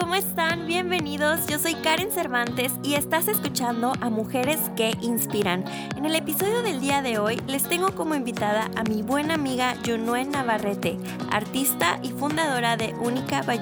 ¿cómo 0.00 0.14
están? 0.14 0.66
Bienvenidos. 0.66 1.46
Yo 1.46 1.58
soy 1.58 1.74
Karen 1.74 2.10
Cervantes 2.10 2.72
y 2.82 2.94
estás 2.94 3.28
escuchando 3.28 3.92
a 4.00 4.08
Mujeres 4.08 4.58
que 4.74 4.92
Inspiran. 5.02 5.62
En 5.94 6.06
el 6.06 6.14
episodio 6.14 6.62
del 6.62 6.80
día 6.80 7.02
de 7.02 7.18
hoy 7.18 7.38
les 7.46 7.64
tengo 7.64 7.94
como 7.94 8.14
invitada 8.14 8.70
a 8.76 8.82
mi 8.82 9.02
buena 9.02 9.34
amiga 9.34 9.76
Junuen 9.84 10.30
Navarrete, 10.30 10.96
artista 11.30 12.00
y 12.02 12.08
fundadora 12.12 12.78
de 12.78 12.94
Única 12.94 13.42
by. 13.42 13.60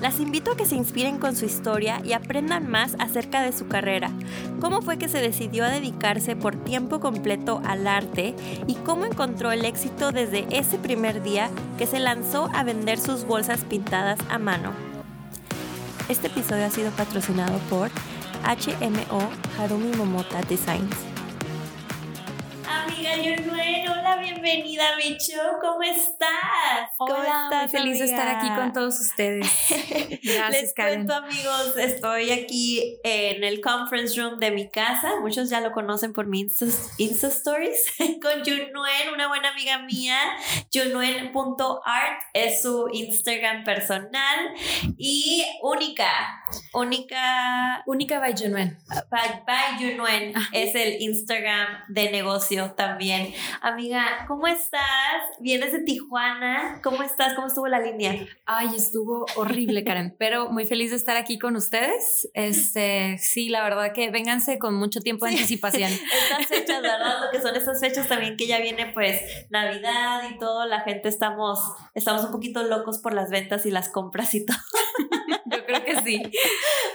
Las 0.00 0.20
invito 0.20 0.52
a 0.52 0.56
que 0.56 0.66
se 0.66 0.76
inspiren 0.76 1.18
con 1.18 1.34
su 1.34 1.46
historia 1.46 2.00
y 2.04 2.12
aprendan 2.12 2.70
más 2.70 2.94
acerca 3.00 3.42
de 3.42 3.52
su 3.52 3.66
carrera, 3.66 4.10
cómo 4.60 4.82
fue 4.82 4.98
que 4.98 5.08
se 5.08 5.20
decidió 5.20 5.64
a 5.64 5.70
dedicarse 5.70 6.36
por 6.36 6.54
tiempo 6.54 7.00
completo 7.00 7.60
al 7.66 7.88
arte 7.88 8.36
y 8.68 8.74
cómo 8.76 9.04
encontró 9.04 9.50
el 9.50 9.64
éxito 9.64 10.12
desde 10.12 10.46
ese 10.56 10.78
primer 10.78 11.22
día 11.22 11.50
que 11.76 11.88
se 11.88 11.98
lanzó 11.98 12.48
a 12.54 12.62
vender 12.62 13.00
sus 13.00 13.24
bolsas 13.24 13.64
pintadas 13.64 14.18
a 14.30 14.38
mano. 14.38 14.89
Este 16.10 16.26
episodio 16.26 16.66
ha 16.66 16.70
sido 16.70 16.90
patrocinado 16.90 17.56
por 17.70 17.88
HMO 18.42 19.30
Harumi 19.56 19.96
Momota 19.96 20.42
Designs. 20.42 20.96
Amiga 22.68 23.14
hola, 24.10 24.22
bienvenida 24.22 24.92
a 24.92 24.96
mi 24.96 25.16
show. 25.18 25.58
¿Cómo 25.60 25.82
estás? 25.82 26.90
¿Cómo 26.96 27.14
Hola, 27.14 27.48
muy 27.50 27.58
estás, 27.58 27.70
feliz 27.70 27.98
de 27.98 28.04
estar 28.06 28.28
aquí 28.28 28.48
con 28.54 28.72
todos 28.72 28.98
ustedes. 29.00 29.46
Gracias, 30.22 30.50
Les 30.50 30.74
Karen. 30.74 31.06
cuento, 31.06 31.14
amigos, 31.14 31.76
estoy 31.76 32.30
aquí 32.30 32.98
en 33.04 33.44
el 33.44 33.60
conference 33.60 34.20
room 34.20 34.38
de 34.38 34.50
mi 34.50 34.70
casa. 34.70 35.20
Muchos 35.20 35.50
ya 35.50 35.60
lo 35.60 35.72
conocen 35.72 36.12
por 36.12 36.26
mi 36.26 36.40
Insta, 36.40 36.66
Insta 36.98 37.28
Stories 37.28 37.92
con 38.22 38.44
Junuen, 38.44 39.14
una 39.14 39.28
buena 39.28 39.50
amiga 39.50 39.78
mía. 39.78 40.16
Junuen.art 40.72 42.22
es 42.32 42.62
su 42.62 42.88
Instagram 42.92 43.64
personal 43.64 44.54
y 44.96 45.44
única, 45.62 46.42
única 46.72 47.82
Única 47.86 48.18
by 48.18 48.34
Junuen. 48.36 48.78
by, 49.10 49.42
by 49.46 49.78
Junuen 49.78 50.32
es 50.52 50.74
el 50.74 51.00
Instagram 51.00 51.84
de 51.88 52.10
negocio 52.10 52.72
también. 52.72 53.32
Amiga, 53.60 53.99
¿cómo 54.26 54.46
estás? 54.46 54.82
Vienes 55.40 55.72
de 55.72 55.80
Tijuana. 55.80 56.80
¿Cómo 56.82 57.02
estás? 57.02 57.34
¿Cómo 57.34 57.46
estuvo 57.48 57.66
la 57.68 57.80
línea? 57.80 58.14
Ay, 58.46 58.68
estuvo 58.76 59.26
horrible, 59.36 59.84
Karen, 59.84 60.14
pero 60.18 60.50
muy 60.50 60.66
feliz 60.66 60.90
de 60.90 60.96
estar 60.96 61.16
aquí 61.16 61.38
con 61.38 61.56
ustedes. 61.56 62.28
Este, 62.34 63.18
sí, 63.18 63.48
la 63.48 63.62
verdad 63.62 63.92
que 63.92 64.10
vénganse 64.10 64.58
con 64.58 64.74
mucho 64.74 65.00
tiempo 65.00 65.26
de 65.26 65.32
Sí. 65.32 65.36
anticipación. 65.38 65.90
Estas 66.30 66.46
fechas, 66.46 66.82
¿verdad? 66.82 67.24
Lo 67.24 67.30
que 67.30 67.40
son 67.40 67.54
estas 67.56 67.80
fechas 67.80 68.08
también 68.08 68.36
que 68.36 68.46
ya 68.46 68.60
viene 68.60 68.90
pues 68.92 69.20
Navidad 69.50 70.22
y 70.30 70.38
todo, 70.38 70.66
la 70.66 70.80
gente 70.80 71.08
estamos, 71.08 71.58
estamos 71.94 72.24
un 72.24 72.32
poquito 72.32 72.62
locos 72.62 72.98
por 72.98 73.14
las 73.14 73.30
ventas 73.30 73.66
y 73.66 73.70
las 73.70 73.88
compras 73.88 74.34
y 74.34 74.44
todo. 74.46 74.56
Yo 75.46 75.64
creo 75.66 75.84
que 75.84 76.00
sí. 76.02 76.22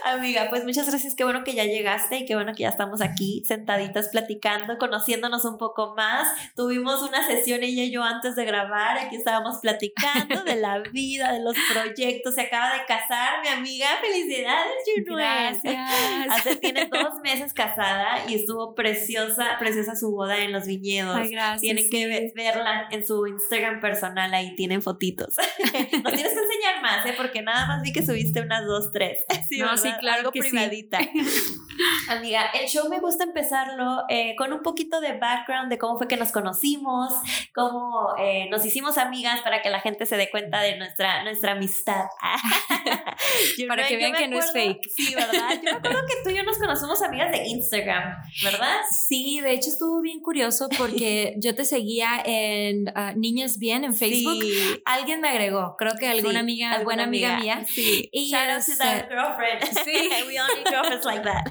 Amiga, 0.08 0.48
pues 0.52 0.64
muchas 0.64 0.88
gracias, 0.88 1.16
qué 1.16 1.24
bueno 1.24 1.44
que 1.44 1.56
ya 1.56 1.64
llegaste 1.66 2.18
y 2.20 2.26
qué 2.26 2.36
bueno 2.36 2.54
que 2.54 2.62
ya 2.62 2.70
estamos 2.70 3.02
aquí 3.02 3.44
sentaditas 3.44 4.10
platicando, 4.10 4.78
conociéndonos 4.78 5.46
un 5.46 5.58
poco 5.58 5.96
más. 5.96 6.28
Tuvimos 6.56 7.02
una 7.02 7.26
sesión 7.26 7.64
ella 7.64 7.82
y 7.84 7.90
yo 7.92 8.04
antes 8.04 8.36
de 8.36 8.46
grabar, 8.46 9.00
aquí 9.00 9.16
estábamos 9.16 9.58
platicando 9.58 10.44
de 10.44 10.58
la 10.58 10.78
vida, 10.94 11.34
de 11.34 11.42
los 11.42 11.56
proyectos, 11.74 12.36
se 12.36 12.42
acaba 12.42 12.72
de 12.74 12.86
casar 12.88 13.42
mi 13.42 13.48
amiga, 13.48 13.88
felicidades, 14.00 14.74
Junuen. 15.08 15.60
Gracias. 15.64 15.92
Hace, 16.30 16.56
tiene 16.58 16.86
dos 16.86 17.20
meses 17.24 17.52
casada 17.56 18.30
y 18.30 18.36
estuvo 18.36 18.76
preciosa, 18.76 19.58
preciosa 19.58 19.96
su 19.96 20.12
boda 20.12 20.38
en 20.38 20.52
los 20.52 20.68
viñedos. 20.68 21.16
Ay, 21.16 21.32
gracias. 21.32 21.62
Tienen 21.62 21.90
que 21.90 22.32
verla 22.36 22.90
en 22.92 23.06
su 23.08 23.26
Instagram 23.26 23.82
personal, 23.82 24.32
ahí 24.36 24.56
tienen 24.56 24.84
fotitos. 24.84 25.36
Nos 25.64 25.74
tienes 25.74 26.34
que 26.34 26.40
enseñar 26.40 26.82
más, 26.84 27.04
¿eh? 27.08 27.16
Porque 27.18 27.42
nada 27.42 27.66
más 27.66 27.82
vi 27.82 27.92
que 27.92 28.06
subiste 28.06 28.42
unas 28.42 28.66
dos, 28.68 28.92
tres. 28.94 29.26
Sí, 29.48 29.60
No, 29.60 29.68
¿verdad? 29.68 29.82
sí, 29.84 29.90
claro 30.00 30.20
Algo 30.20 30.32
que 30.32 30.42
sí. 30.42 30.50
privadita. 30.50 31.00
Amiga, 32.10 32.46
el 32.54 32.68
show 32.68 32.88
me 32.90 33.00
gusta 33.00 33.24
empezarlo 33.24 34.04
eh, 34.10 34.36
con 34.38 34.54
un 34.54 34.62
poquito 34.62 35.02
de 35.02 35.18
background 35.18 35.70
de 35.70 35.78
cómo 35.78 35.98
fue 35.98 36.08
que 36.08 36.16
nos 36.18 36.32
conocimos, 36.32 37.14
cómo 37.54 38.16
eh, 38.18 38.48
nos 38.50 38.66
hicimos 38.66 38.98
amigas 38.98 39.42
para 39.42 39.62
que 39.62 39.70
la 39.70 39.82
gente 39.82 40.06
se 40.06 40.16
dé 40.16 40.30
cuenta 40.30 40.62
de 40.62 40.78
nuestra, 40.78 41.24
nuestra 41.24 41.54
amistad. 41.54 42.06
Para 43.68 43.88
que 43.88 43.98
vean 43.98 44.14
que 44.14 44.28
no 44.28 44.38
es 44.38 44.52
fake. 44.52 44.90
Sí, 44.96 45.16
¿verdad? 45.16 45.50
Yo 45.56 45.64
me 45.64 45.72
acuerdo 45.72 46.00
que 46.08 46.14
tú 46.24 46.30
y 46.30 46.38
yo 46.38 46.44
nos 46.44 46.58
conocimos 46.58 47.02
amigas 47.02 47.32
de 47.32 47.48
Instagram, 47.48 48.16
¿verdad? 48.44 48.78
Sí, 49.08 49.40
de 49.40 49.52
hecho 49.54 49.70
estuvo 49.70 50.02
bien 50.02 50.20
curioso 50.22 50.68
porque 50.78 51.36
yo 51.38 51.56
te 51.56 51.66
seguía 51.66 52.22
en 52.24 52.92
ah, 52.96 53.14
Niñas 53.16 53.58
Bien 53.58 53.84
en 53.84 53.96
Facebook. 53.96 54.42
Sí. 54.42 54.82
Alguien 54.86 55.22
me 55.22 55.30
agregó, 55.30 55.76
creo 55.78 55.94
que 56.00 56.08
alguna 56.08 56.34
Sí, 56.34 56.38
amiga, 56.40 56.72
alguna 56.72 56.84
buena 56.84 57.04
amiga, 57.04 57.38
mía. 57.40 57.66
Sí. 57.68 58.10
Y 58.12 58.30
Shout 58.30 58.50
out 58.50 58.64
to 58.66 58.78
that 58.78 59.10
girlfriend. 59.10 59.64
Sí. 59.86 59.92
We 60.28 60.38
all 60.40 60.48
need 60.56 60.68
girlfriends 60.68 61.06
like 61.06 61.24
that. 61.24 61.46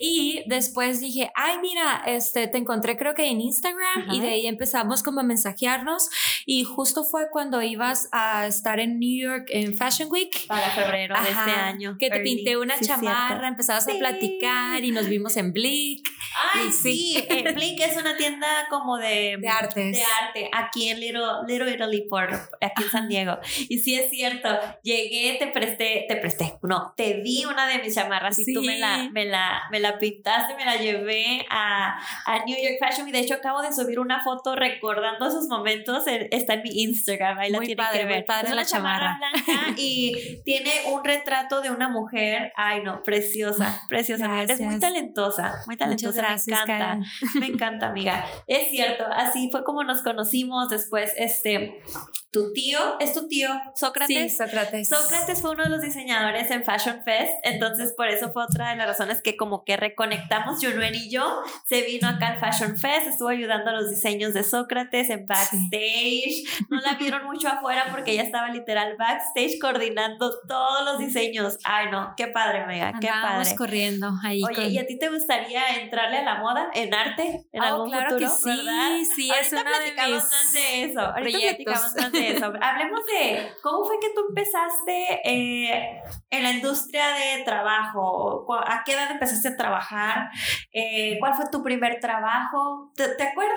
Y 0.00 0.42
después 0.46 1.00
dije, 1.00 1.30
ay, 1.34 1.58
mira, 1.60 2.02
este, 2.06 2.48
te 2.48 2.58
encontré 2.58 2.96
creo 2.96 3.14
que 3.14 3.26
en 3.28 3.40
Instagram 3.40 4.02
Ajá. 4.04 4.14
y 4.14 4.20
de 4.20 4.28
ahí 4.28 4.46
empezamos 4.46 5.02
como 5.02 5.20
a 5.20 5.22
mensajearnos 5.22 6.08
y 6.46 6.64
justo 6.64 7.04
fue 7.04 7.28
cuando 7.30 7.62
ibas 7.62 8.08
a 8.12 8.46
estar 8.46 8.80
en 8.80 8.98
New 8.98 9.20
York 9.22 9.46
en 9.50 9.76
Fashion 9.76 10.08
Week. 10.10 10.46
Para 10.48 10.70
febrero 10.70 11.14
de 11.14 11.20
este 11.28 11.34
Ajá, 11.34 11.66
año. 11.68 11.96
Que 11.98 12.08
te 12.10 12.16
early. 12.16 12.34
pinté 12.36 12.56
una 12.56 12.76
Sí, 12.78 12.86
chamarra, 12.86 13.28
cierto. 13.28 13.46
empezabas 13.46 13.84
Sí. 13.84 13.92
a 13.92 13.98
platicar 13.98 14.84
y 14.84 14.90
nos 14.90 15.06
vimos 15.08 15.36
en 15.36 15.52
Blick 15.52 16.08
Ay, 16.54 16.68
Y 16.68 16.72
sí. 16.72 17.24
eh, 17.28 17.52
Blink 17.52 17.80
es 17.80 17.96
una 17.96 18.16
tienda 18.16 18.46
como 18.70 18.96
de, 18.96 19.36
de 19.38 19.48
artes. 19.48 19.92
de 19.96 20.02
arte 20.22 20.50
aquí 20.52 20.88
en 20.88 21.00
Little, 21.00 21.20
Little 21.46 21.70
Italy, 21.74 22.06
por 22.08 22.24
aquí 22.60 22.82
en 22.84 22.90
San 22.90 23.08
Diego. 23.08 23.38
Y 23.68 23.78
sí 23.78 23.94
es 23.94 24.10
cierto, 24.10 24.48
llegué, 24.82 25.36
te 25.38 25.48
presté, 25.48 26.06
te 26.08 26.16
presté, 26.16 26.54
no, 26.62 26.94
te 26.96 27.20
di 27.22 27.41
una 27.44 27.66
de 27.66 27.78
mis 27.78 27.94
chamarras 27.94 28.38
y 28.38 28.52
tú 28.52 28.60
Sí. 28.60 28.66
me 28.66 28.78
la, 28.78 29.08
me 29.12 29.24
la, 29.24 29.62
me 29.70 29.80
la 29.80 29.98
pintaste, 29.98 30.54
me 30.56 30.64
la 30.64 30.76
llevé 30.76 31.44
a, 31.50 31.98
a 32.26 32.44
New 32.44 32.56
York 32.56 32.76
Fashion 32.80 33.08
y 33.08 33.12
de 33.12 33.20
hecho 33.20 33.34
acabo 33.34 33.62
de 33.62 33.72
subir 33.72 33.98
una 34.00 34.22
foto 34.22 34.54
recordando 34.56 35.26
esos 35.26 35.46
momentos, 35.48 36.06
en- 36.06 36.28
está 36.30 36.54
en 36.54 36.62
mi 36.62 36.70
Instagram, 36.82 37.38
ahí 37.38 37.50
la 37.50 37.58
Muy 37.58 37.66
tienen 37.66 37.84
padre, 37.84 37.98
que 38.00 38.04
ver. 38.06 38.24
padre 38.24 38.48
es 38.48 38.54
la 38.54 38.60
una 38.62 38.64
chamarra 38.70 39.18
blanca 39.18 39.62
y 39.76 40.42
tiene 40.44 40.70
un 40.86 41.04
retrato 41.04 41.60
de 41.60 41.70
una 41.70 41.88
mujer, 41.88 42.52
ay 42.56 42.82
no, 42.82 43.02
preciosa, 43.02 43.80
preciosa, 43.88 44.24
eres 44.42 44.58
muy 44.60 44.68
Gracias. 44.74 44.80
talentosa, 44.80 45.54
muy 45.66 45.76
talentosa, 45.76 46.20
gracias, 46.22 46.46
me 46.46 46.52
encanta. 46.74 46.78
Karen. 46.78 47.04
Me 47.40 47.46
encanta, 47.46 47.86
amiga. 47.88 48.24
Es 48.46 48.70
cierto, 48.70 49.04
así 49.14 49.48
fue 49.50 49.64
como 49.64 49.84
nos 49.84 50.02
conocimos 50.02 50.68
después, 50.68 51.12
este, 51.16 51.82
tu 52.30 52.52
tío, 52.52 52.78
¿es 53.00 53.12
tu 53.12 53.28
tío 53.28 53.48
Sí, 53.52 53.70
Sócrates? 53.76 54.36
Sócrates. 54.36 54.88
Sócrates 54.88 55.40
fue 55.40 55.50
uno 55.50 55.64
de 55.64 55.70
los 55.70 55.82
diseñadores 55.82 56.50
en 56.50 56.64
Fashion 56.64 57.02
Fest, 57.04 57.31
entonces 57.42 57.92
por 57.96 58.08
eso 58.08 58.32
fue 58.32 58.44
otra 58.44 58.70
de 58.70 58.76
las 58.76 58.86
razones 58.86 59.22
que 59.22 59.36
como 59.36 59.64
que 59.64 59.76
reconectamos 59.76 60.58
Junuen 60.64 60.94
y 60.94 61.10
yo, 61.10 61.42
se 61.66 61.82
vino 61.82 62.08
acá 62.08 62.28
al 62.28 62.38
Fashion 62.40 62.76
Fest, 62.78 63.06
estuvo 63.08 63.28
ayudando 63.28 63.70
a 63.70 63.74
los 63.74 63.90
diseños 63.90 64.34
de 64.34 64.44
Sócrates 64.44 65.10
en 65.10 65.26
backstage, 65.26 66.44
no 66.68 66.80
la 66.80 66.94
vieron 66.94 67.24
mucho 67.24 67.48
afuera 67.48 67.86
porque 67.90 68.12
ella 68.12 68.22
estaba 68.22 68.48
literal 68.50 68.96
backstage 68.98 69.58
coordinando 69.60 70.32
todos 70.48 70.84
los 70.84 70.98
diseños, 70.98 71.58
ay 71.64 71.86
no, 71.90 72.14
qué 72.16 72.26
padre, 72.28 72.60
amiga, 72.62 72.92
qué 73.00 73.08
padre. 73.08 73.54
corriendo 73.56 74.10
ahí. 74.24 74.42
Oye, 74.44 74.54
con- 74.54 74.70
¿y 74.70 74.78
a 74.78 74.86
ti 74.86 74.98
te 74.98 75.08
gustaría 75.08 75.80
entrarle 75.80 76.18
a 76.18 76.22
la 76.24 76.34
moda 76.36 76.68
en 76.74 76.92
arte 76.94 77.46
en 77.52 77.62
Oh, 77.62 77.64
algún 77.64 77.90
claro 77.90 78.10
futuro, 78.10 78.30
que 78.30 78.36
sí, 78.36 78.56
verdad? 78.66 78.90
sí, 79.14 79.30
es 79.40 79.50
de 79.50 79.56
platicamos 79.62 80.12
mis 80.14 80.30
más 80.30 80.52
de 80.52 80.82
eso. 80.84 81.00
Ahorita 81.00 81.20
proyectos. 81.38 81.64
platicamos 81.64 81.94
más 81.96 82.12
de 82.12 82.28
eso. 82.30 82.52
Hablemos 82.60 83.00
de 83.06 83.48
cómo 83.62 83.84
fue 83.84 84.00
que 84.00 84.08
tú 84.14 84.22
empezaste 84.28 85.20
eh, 85.24 86.02
en 86.30 86.42
la 86.42 86.50
industria 86.50 87.11
de 87.14 87.42
trabajo. 87.44 88.46
¿A 88.66 88.82
qué 88.84 88.92
edad 88.92 89.10
empezaste 89.10 89.48
a 89.48 89.56
trabajar? 89.56 90.30
Eh, 90.72 91.16
¿Cuál 91.20 91.34
fue 91.34 91.46
tu 91.50 91.62
primer 91.62 92.00
trabajo? 92.00 92.92
¿Te, 92.96 93.08
te 93.16 93.24
acuerdas? 93.24 93.52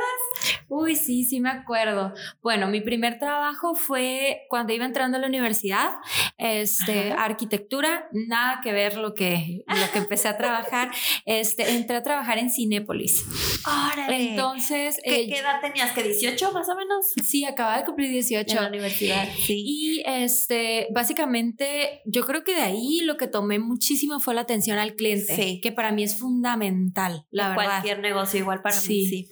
Uy, 0.68 0.95
sí, 0.95 1.24
sí 1.24 1.39
me 1.39 1.50
acuerdo. 1.50 2.13
Bueno, 2.41 2.68
mi 2.68 2.81
primer 2.81 3.19
trabajo 3.19 3.75
fue 3.75 4.44
cuando 4.50 4.74
iba 4.74 4.85
entrando 4.85 5.18
a 5.18 5.21
la 5.21 5.27
universidad, 5.27 5.91
este, 6.38 7.12
Ajá. 7.12 7.25
arquitectura, 7.25 8.07
nada 8.12 8.62
que 8.63 8.71
ver 8.71 8.97
lo 8.97 9.13
que, 9.13 9.63
lo 9.68 9.91
que 9.91 10.00
empecé 10.00 10.27
a 10.27 10.38
trabajar. 10.38 10.91
Este, 11.25 11.71
entré 11.71 11.97
a 11.97 12.03
trabajar 12.03 12.38
en 12.38 12.50
Cinépolis. 12.51 13.24
Órale. 13.65 14.31
Entonces, 14.31 15.00
¿Qué, 15.03 15.21
eh, 15.21 15.29
qué 15.29 15.39
edad 15.39 15.59
tenías? 15.62 15.91
¿Que 15.91 16.03
18 16.03 16.51
más 16.51 16.69
o 16.69 16.75
menos? 16.75 17.13
sí, 17.24 17.45
acababa 17.45 17.77
de 17.77 17.85
cumplir 17.85 18.09
18. 18.12 18.56
En 18.56 18.63
la 18.63 18.69
universidad, 18.69 19.27
sí. 19.38 19.63
Y 19.65 20.03
este, 20.06 20.88
básicamente, 20.91 22.01
yo 22.06 22.25
creo 22.25 22.44
que 22.44 22.56
de 22.56 22.62
ahí 22.62 23.01
lo 23.01 23.18
que 23.18 23.27
tomé 23.45 23.59
muchísimo 23.59 24.19
fue 24.19 24.33
la 24.33 24.42
atención 24.42 24.80
al 24.80 24.95
cliente, 24.95 25.36
Sí. 25.36 25.59
que 25.62 25.71
para 25.71 25.92
mí 25.92 26.03
es 26.03 26.18
fundamental, 26.19 27.27
la 27.30 27.51
En 27.51 27.56
verdad. 27.56 27.65
Cualquier 27.74 28.00
negocio, 28.00 28.39
igual 28.39 28.62
para 28.63 28.75
mí, 28.75 28.81
Sí. 29.06 29.30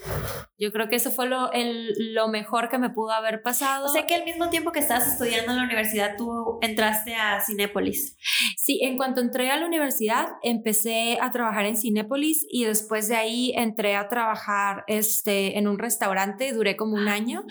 Sí. 0.63 0.65
yo 0.65 0.71
creo 0.71 0.89
que 0.89 0.95
eso 0.95 1.11
fue 1.11 1.27
lo, 1.27 1.51
el, 1.51 1.93
lo 2.13 2.27
mejor 2.27 2.69
que 2.69 2.77
me 2.77 2.89
pudo 2.89 3.11
haber 3.11 3.41
pasado. 3.41 3.85
O 3.85 3.89
sea 3.89 4.05
que 4.05 4.15
al 4.15 4.25
mismo 4.25 4.49
tiempo 4.49 4.71
que 4.71 4.79
estabas 4.79 5.07
estudiando 5.07 5.51
en 5.51 5.57
la 5.57 5.63
universidad, 5.63 6.15
tú 6.17 6.59
entraste 6.61 7.15
a 7.15 7.41
Cinépolis. 7.45 8.17
Sí, 8.57 8.79
en 8.83 8.97
cuanto 8.97 9.21
entré 9.21 9.51
a 9.51 9.57
la 9.57 9.65
universidad, 9.65 10.27
empecé 10.41 11.17
a 11.21 11.31
trabajar 11.31 11.65
en 11.65 11.77
Cinépolis 11.77 12.45
y 12.49 12.65
después 12.65 13.07
de 13.07 13.15
ahí 13.15 13.53
entré 13.55 13.95
a 13.95 14.07
trabajar 14.09 14.83
este, 14.87 15.57
en 15.57 15.67
un 15.67 15.79
restaurante, 15.79 16.53
duré 16.53 16.75
como 16.75 16.95
un 16.95 17.07
año 17.07 17.43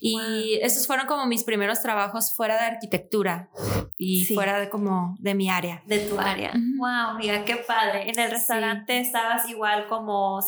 y 0.00 0.58
esos 0.62 0.86
fueron 0.86 1.06
como 1.06 1.26
mis 1.26 1.44
primeros 1.44 1.80
trabajos 1.80 2.32
fuera 2.34 2.54
de 2.54 2.66
arquitectura 2.66 3.50
y 3.96 4.24
fuera 4.26 4.58
de 4.58 4.68
como 4.68 5.16
de 5.18 5.34
mi 5.34 5.50
área. 5.50 5.82
De 5.86 5.98
tu 6.00 6.18
área. 6.18 6.52
Wow, 6.52 7.18
mira, 7.18 7.44
qué 7.44 7.56
padre. 7.56 8.10
En 8.10 8.18
el 8.18 8.30
restaurante 8.30 8.98
estabas 8.98 9.48
igual 9.48 9.86
como 9.88 10.40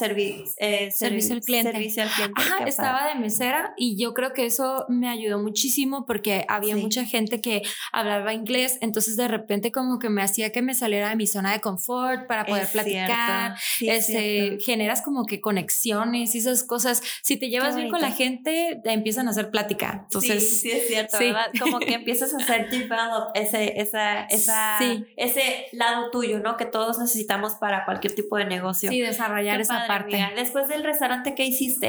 eh, 0.58 0.90
servicio 0.90 1.34
al 1.34 1.40
cliente. 1.40 1.72
Servicio 1.72 2.03
al 2.04 2.10
cliente. 2.10 2.40
Ajá, 2.40 2.64
estaba 2.64 3.08
de 3.08 3.14
mesera 3.16 3.74
y 3.76 3.96
yo 3.96 4.14
creo 4.14 4.32
que 4.32 4.46
eso 4.46 4.86
me 4.88 5.08
ayudó 5.08 5.38
muchísimo 5.38 6.06
porque 6.06 6.44
había 6.48 6.76
mucha 6.76 7.04
gente 7.04 7.40
que 7.40 7.62
hablaba 7.92 8.32
inglés, 8.32 8.78
entonces 8.80 9.16
de 9.16 9.28
repente 9.28 9.72
como 9.72 9.98
que 9.98 10.08
me 10.08 10.22
hacía 10.22 10.50
que 10.50 10.62
me 10.62 10.74
saliera 10.74 11.08
de 11.08 11.16
mi 11.16 11.26
zona 11.26 11.52
de 11.52 11.60
confort 11.60 12.26
para 12.26 12.44
poder 12.46 12.68
platicar. 12.68 13.56
este, 13.80 14.58
generas 14.60 15.02
como 15.02 15.26
que 15.26 15.40
conexiones 15.40 16.34
y 16.34 16.38
esas 16.38 16.64
cosas. 16.64 17.02
Si 17.22 17.36
te 17.36 17.48
llevas 17.48 17.76
bien 17.76 17.90
con 17.90 18.00
la 18.00 18.10
gente, 18.10 18.80
te 18.82 18.92
empiezan 18.92 19.28
a 19.28 19.30
hacer 19.30 19.50
plática. 19.50 20.02
Entonces, 20.04 20.60
sí, 20.60 20.70
sí 20.70 20.70
es 20.70 20.88
cierto, 20.88 21.18
¿verdad? 21.18 21.50
Como 21.60 21.78
que 21.78 21.94
empiezas 21.94 22.32
a 22.34 22.36
hacer 22.36 22.70
develop 22.70 23.30
ese, 23.34 23.80
esa, 23.80 24.24
esa, 24.24 24.78
ese 25.16 25.66
lado 25.72 26.10
tuyo, 26.10 26.40
¿no? 26.40 26.56
Que 26.56 26.66
todos 26.66 26.98
necesitamos 26.98 27.54
para 27.54 27.84
cualquier 27.84 28.14
tipo 28.14 28.36
de 28.36 28.44
negocio. 28.44 28.90
Sí, 28.90 29.00
desarrollar 29.00 29.60
esa 29.60 29.86
parte. 29.86 30.24
Después 30.36 30.68
del 30.68 30.84
restaurante, 30.84 31.34
¿qué 31.34 31.44
hiciste? 31.44 31.83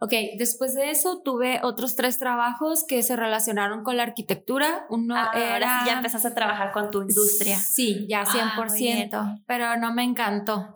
Ok, 0.00 0.12
después 0.38 0.74
de 0.74 0.90
eso 0.90 1.20
tuve 1.22 1.60
otros 1.62 1.96
tres 1.96 2.18
trabajos 2.18 2.84
que 2.86 3.02
se 3.02 3.16
relacionaron 3.16 3.82
con 3.82 3.96
la 3.96 4.02
arquitectura. 4.02 4.86
Uno 4.88 5.16
ah, 5.16 5.30
era... 5.34 5.54
Ahora 5.54 5.80
sí 5.80 5.86
ya 5.90 5.96
empezaste 5.96 6.28
a 6.28 6.34
trabajar 6.34 6.72
con 6.72 6.90
tu 6.90 7.02
industria. 7.02 7.58
Sí, 7.58 8.06
ya 8.08 8.24
100%, 8.24 9.10
ah, 9.12 9.36
pero 9.46 9.76
no 9.76 9.92
me 9.92 10.04
encantó. 10.04 10.74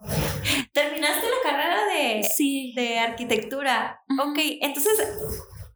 ¿Terminaste 0.72 1.26
la 1.26 1.50
carrera 1.50 1.84
de, 1.86 2.22
sí. 2.22 2.72
de 2.76 2.98
arquitectura? 2.98 4.00
Ok, 4.20 4.38
entonces 4.60 4.98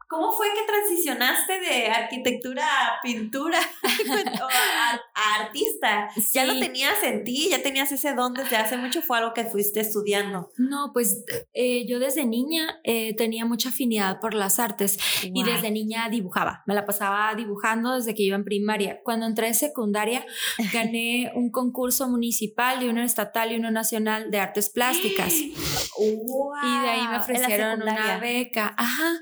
¿Cómo 0.09 0.33
fue 0.33 0.47
que 0.55 0.65
transicionaste 0.67 1.61
de 1.61 1.87
arquitectura 1.89 2.65
a 2.65 3.03
pintura 3.03 3.59
o 4.43 4.45
a, 4.45 5.43
artista? 5.43 6.09
¿Ya 6.33 6.47
lo 6.47 6.59
tenías 6.59 7.03
en 7.03 7.25
ti? 7.25 7.49
¿Ya 7.51 7.63
tenías 7.63 7.93
ese 7.93 8.15
don 8.15 8.33
desde 8.33 8.57
hace 8.57 8.79
mucho? 8.79 9.03
¿Fue 9.03 9.19
algo 9.19 9.35
que 9.35 9.45
fuiste 9.45 9.81
estudiando? 9.81 10.51
No, 10.57 10.93
pues 10.95 11.25
eh, 11.53 11.87
yo 11.87 11.99
desde 11.99 12.25
niña 12.25 12.81
eh, 12.85 13.15
tenía 13.17 13.45
mucha 13.45 13.69
afinidad 13.69 14.19
por 14.19 14.33
las 14.33 14.59
artes 14.59 14.99
y 15.23 15.43
desde 15.45 15.71
niña 15.71 16.09
dibujaba. 16.09 16.63
Me 16.67 16.75
la 16.75 16.87
pasaba 16.87 17.35
dibujando 17.35 17.95
desde 17.95 18.15
que 18.15 18.23
iba 18.23 18.37
en 18.37 18.45
primaria. 18.45 19.01
Cuando 19.05 19.27
entré 19.27 19.49
en 19.49 19.55
secundaria 19.55 20.25
gané 20.73 21.33
un 21.35 21.51
concurso 21.51 22.09
municipal 22.09 22.83
y 22.83 22.89
uno 22.89 23.03
estatal 23.03 23.53
y 23.53 23.57
uno 23.57 23.71
nacional 23.71 24.31
de 24.31 24.41
artes 24.41 24.71
plásticas. 24.71 25.35
y 25.99 26.81
de 26.81 26.89
ahí 26.89 27.09
me 27.09 27.17
ofrecieron 27.19 27.83
una 27.83 28.19
beca. 28.19 28.75
Ajá. 28.77 29.13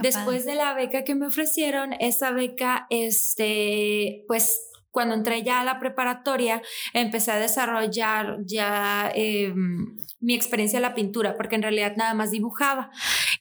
Después 0.00 0.44
de 0.44 0.54
la 0.54 0.74
beca 0.74 1.04
que 1.04 1.14
me 1.14 1.26
ofrecieron, 1.26 1.92
esa 1.94 2.30
beca, 2.30 2.86
este, 2.90 4.24
pues 4.28 4.60
cuando 4.96 5.14
entré 5.14 5.42
ya 5.42 5.60
a 5.60 5.64
la 5.64 5.78
preparatoria, 5.78 6.62
empecé 6.94 7.30
a 7.30 7.38
desarrollar 7.38 8.38
ya 8.46 9.12
em, 9.14 9.98
mi 10.20 10.34
experiencia 10.34 10.78
en 10.78 10.82
la 10.82 10.94
pintura, 10.94 11.36
porque 11.36 11.56
en 11.56 11.62
realidad 11.62 11.92
nada 11.96 12.14
más 12.14 12.30
dibujaba. 12.30 12.90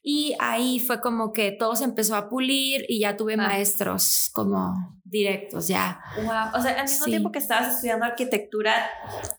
Y 0.03 0.35
ahí 0.39 0.81
fue 0.81 0.99
como 0.99 1.31
que 1.31 1.53
todo 1.53 1.77
se 1.77 1.85
empezó 1.85 2.17
a 2.17 2.27
pulir 2.27 2.85
y 2.89 2.99
ya 2.99 3.15
tuve 3.15 3.37
maestros 3.37 4.29
como 4.33 4.99
directos 5.05 5.67
ya. 5.67 6.01
Wow. 6.17 6.59
O 6.59 6.61
sea, 6.61 6.79
al 6.79 6.83
mismo 6.83 7.05
tiempo 7.05 7.31
que 7.31 7.39
estabas 7.39 7.75
estudiando 7.75 8.05
arquitectura, 8.05 8.89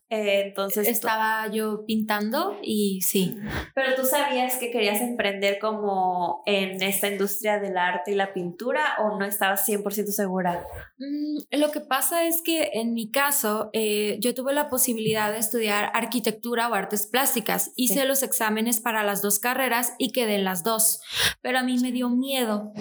eh, 0.08 0.44
entonces... 0.46 0.86
Estaba 0.86 1.48
yo 1.48 1.84
pintando 1.84 2.56
y 2.62 3.02
sí. 3.02 3.36
Pero 3.74 3.94
tú 3.96 4.04
sabías 4.04 4.56
que 4.56 4.70
querías 4.70 5.00
emprender 5.00 5.58
como 5.58 6.42
en 6.46 6.80
esta 6.82 7.08
industria 7.08 7.58
del 7.58 7.76
arte 7.76 8.12
y 8.12 8.14
la 8.14 8.32
pintura 8.32 8.96
o 9.00 9.18
no 9.18 9.24
estabas 9.24 9.68
100% 9.68 10.06
segura? 10.06 10.64
Mm, 10.98 11.58
lo 11.58 11.72
que 11.72 11.80
pasa 11.80 12.26
es 12.26 12.42
que 12.42 12.70
en 12.74 12.94
mi 12.94 13.10
caso, 13.10 13.70
eh, 13.72 14.18
yo 14.20 14.34
tuve 14.34 14.54
la 14.54 14.68
posibilidad 14.68 15.32
de 15.32 15.38
estudiar 15.38 15.90
arquitectura 15.94 16.68
o 16.68 16.74
artes 16.74 17.08
plásticas. 17.08 17.72
Hice 17.74 18.04
los 18.04 18.22
exámenes 18.22 18.80
para 18.80 19.02
las 19.02 19.20
dos 19.20 19.40
carreras 19.40 19.94
y 19.98 20.12
quedé 20.12 20.36
en 20.36 20.44
las 20.44 20.62
dos, 20.62 21.00
pero 21.42 21.58
a 21.58 21.64
mí 21.64 21.78
me 21.78 21.90
dio 21.90 22.08
miedo 22.08 22.72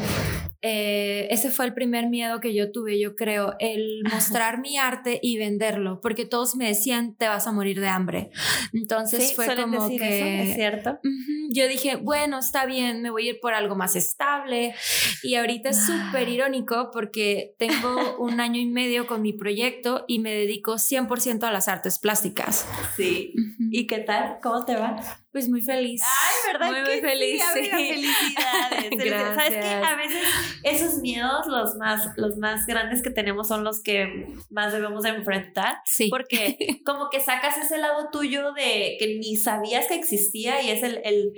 eh, 0.67 1.27
ese 1.29 1.51
fue 1.51 1.65
el 1.65 1.75
primer 1.75 2.09
miedo 2.09 2.39
que 2.39 2.56
yo 2.56 2.71
tuve, 2.71 3.00
yo 3.00 3.15
creo, 3.15 3.53
el 3.59 4.01
mostrar 4.12 4.59
mi 4.59 4.79
arte 4.79 5.19
y 5.21 5.38
venderlo, 5.38 6.01
porque 6.01 6.25
todos 6.25 6.56
me 6.56 6.65
decían, 6.65 7.15
te 7.15 7.27
vas 7.27 7.45
a 7.45 7.51
morir 7.51 7.79
de 7.79 7.88
hambre. 7.88 8.31
Entonces 8.73 9.35
fue 9.35 9.56
como 9.56 9.88
que... 9.89 10.41
¿es 10.41 10.56
cierto? 10.56 10.97
yo 11.51 11.67
dije, 11.67 11.97
bueno, 11.97 12.39
está 12.39 12.65
bien, 12.65 13.03
me 13.03 13.12
voy 13.12 13.27
a 13.27 13.31
ir 13.33 13.39
por 13.39 13.53
algo 13.53 13.75
más 13.75 13.95
estable. 13.95 14.73
Y 15.21 15.35
ahorita 15.35 15.69
es 15.69 15.85
súper 15.85 16.29
irónico 16.29 16.89
porque 16.91 17.53
tengo 17.59 18.17
un 18.17 18.39
año 18.39 18.59
y 18.59 18.65
medio 18.65 19.06
con 19.06 19.21
mi 19.21 19.33
proyecto 19.33 20.03
y 20.07 20.17
me 20.17 20.33
dedico 20.33 20.77
100% 20.77 21.44
a 21.44 21.51
las 21.51 21.67
artes 21.67 22.00
plásticas. 22.00 22.67
Sí. 22.97 23.35
¿Y 23.69 23.85
qué 23.85 24.00
tal? 24.00 24.39
¿Cómo 24.41 24.65
te 24.65 24.75
va? 24.75 25.25
Pues 25.36 25.50
muy 25.50 25.62
feliz. 25.62 26.02
Ay, 26.02 26.54
¿verdad? 26.54 26.72
Muy, 26.72 26.82
muy 26.94 27.02
feliz. 27.02 27.44
Sí, 27.54 27.66
Felicidades. 27.70 28.90
Gracias. 28.90 29.36
¿Sabes 29.36 29.66
qué? 29.66 29.86
A 29.86 29.96
veces 29.98 30.24
esos 30.64 31.02
miedos, 31.02 31.48
los 31.48 31.76
más, 31.76 32.08
los 32.16 32.38
más 32.38 32.66
grandes 32.66 33.02
que 33.02 33.10
tenemos, 33.10 33.50
son 33.50 33.66
los 33.66 33.84
que 33.84 34.30
más 34.50 34.72
debemos 34.72 35.04
enfrentar. 35.04 35.80
Sí. 35.84 36.08
Porque 36.10 36.80
como 36.86 37.10
que 37.10 37.20
sacas 37.20 37.58
ese 37.58 37.78
lado 37.80 38.08
tuyo 38.14 38.54
de 38.54 38.96
que 38.98 39.18
ni 39.20 39.36
sabías 39.36 39.88
que 39.88 39.96
existía 39.96 40.62
y 40.62 40.70
es 40.70 40.84
el, 40.84 41.02
el 41.04 41.34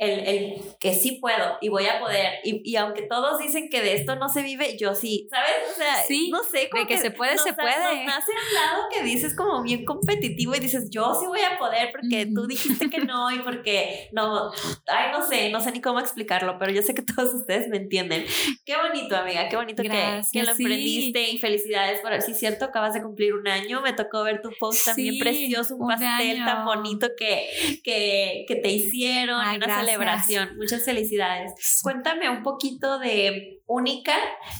el, 0.00 0.26
el, 0.26 0.62
que 0.80 0.94
sí 0.94 1.18
puedo 1.20 1.58
y 1.60 1.68
voy 1.68 1.86
a 1.86 2.00
poder. 2.00 2.40
Y, 2.42 2.62
y, 2.64 2.76
aunque 2.76 3.02
todos 3.02 3.38
dicen 3.38 3.68
que 3.68 3.82
de 3.82 3.92
esto 3.92 4.16
no 4.16 4.30
se 4.30 4.42
vive, 4.42 4.78
yo 4.78 4.94
sí, 4.94 5.28
¿sabes? 5.30 5.50
O 5.70 5.76
sea, 5.76 5.96
sí, 6.04 6.30
no 6.30 6.42
sé, 6.42 6.70
de 6.72 6.86
que, 6.86 6.96
se 6.96 7.10
puede, 7.10 7.36
se 7.36 7.52
puede. 7.52 7.96
Nos 7.96 8.06
nace 8.06 8.32
un 8.32 8.54
lado 8.54 8.84
que 8.90 9.02
dices 9.02 9.36
como 9.36 9.62
bien 9.62 9.84
competitivo 9.84 10.54
y 10.54 10.58
dices, 10.58 10.88
yo 10.88 11.14
sí 11.20 11.26
voy 11.26 11.40
a 11.40 11.58
poder 11.58 11.90
porque 11.92 12.26
tú 12.34 12.46
dijiste 12.46 12.88
que 12.88 13.00
no 13.00 13.30
y 13.30 13.40
porque 13.40 14.08
no, 14.12 14.50
ay, 14.86 15.12
no 15.12 15.26
sé, 15.28 15.50
no 15.50 15.60
sé 15.60 15.70
ni 15.70 15.82
cómo 15.82 16.00
explicarlo, 16.00 16.56
pero 16.58 16.72
yo 16.72 16.80
sé 16.80 16.94
que 16.94 17.02
todos 17.02 17.34
ustedes 17.34 17.68
me 17.68 17.76
entienden. 17.76 18.24
Qué 18.64 18.76
bonito, 18.78 19.16
amiga, 19.16 19.50
qué 19.50 19.56
bonito 19.56 19.82
que, 19.82 19.90
que, 20.32 20.42
lo 20.42 20.52
emprendiste 20.52 21.28
y 21.28 21.38
felicidades 21.38 22.00
por, 22.00 22.18
sí, 22.22 22.32
cierto, 22.32 22.64
acabas 22.64 22.94
de 22.94 23.02
cumplir 23.02 23.34
un 23.34 23.46
año, 23.46 23.82
me 23.82 23.92
tocó 23.92 24.22
ver 24.22 24.40
tu 24.40 24.50
post 24.58 24.82
también 24.86 25.18
precioso, 25.18 25.76
un, 25.76 25.88
pastel 25.88 26.42
tan 26.42 26.64
bonito 26.64 27.08
que, 27.18 27.80
que, 27.84 28.46
que 28.48 28.56
te 28.56 28.70
hicieron, 28.70 29.36
una 29.40 29.89
celebración. 29.90 30.56
Muchas 30.56 30.84
felicidades. 30.84 31.80
Cuéntame 31.82 32.28
un 32.30 32.42
poquito 32.42 32.98
de 32.98 33.60
Única 33.66 34.16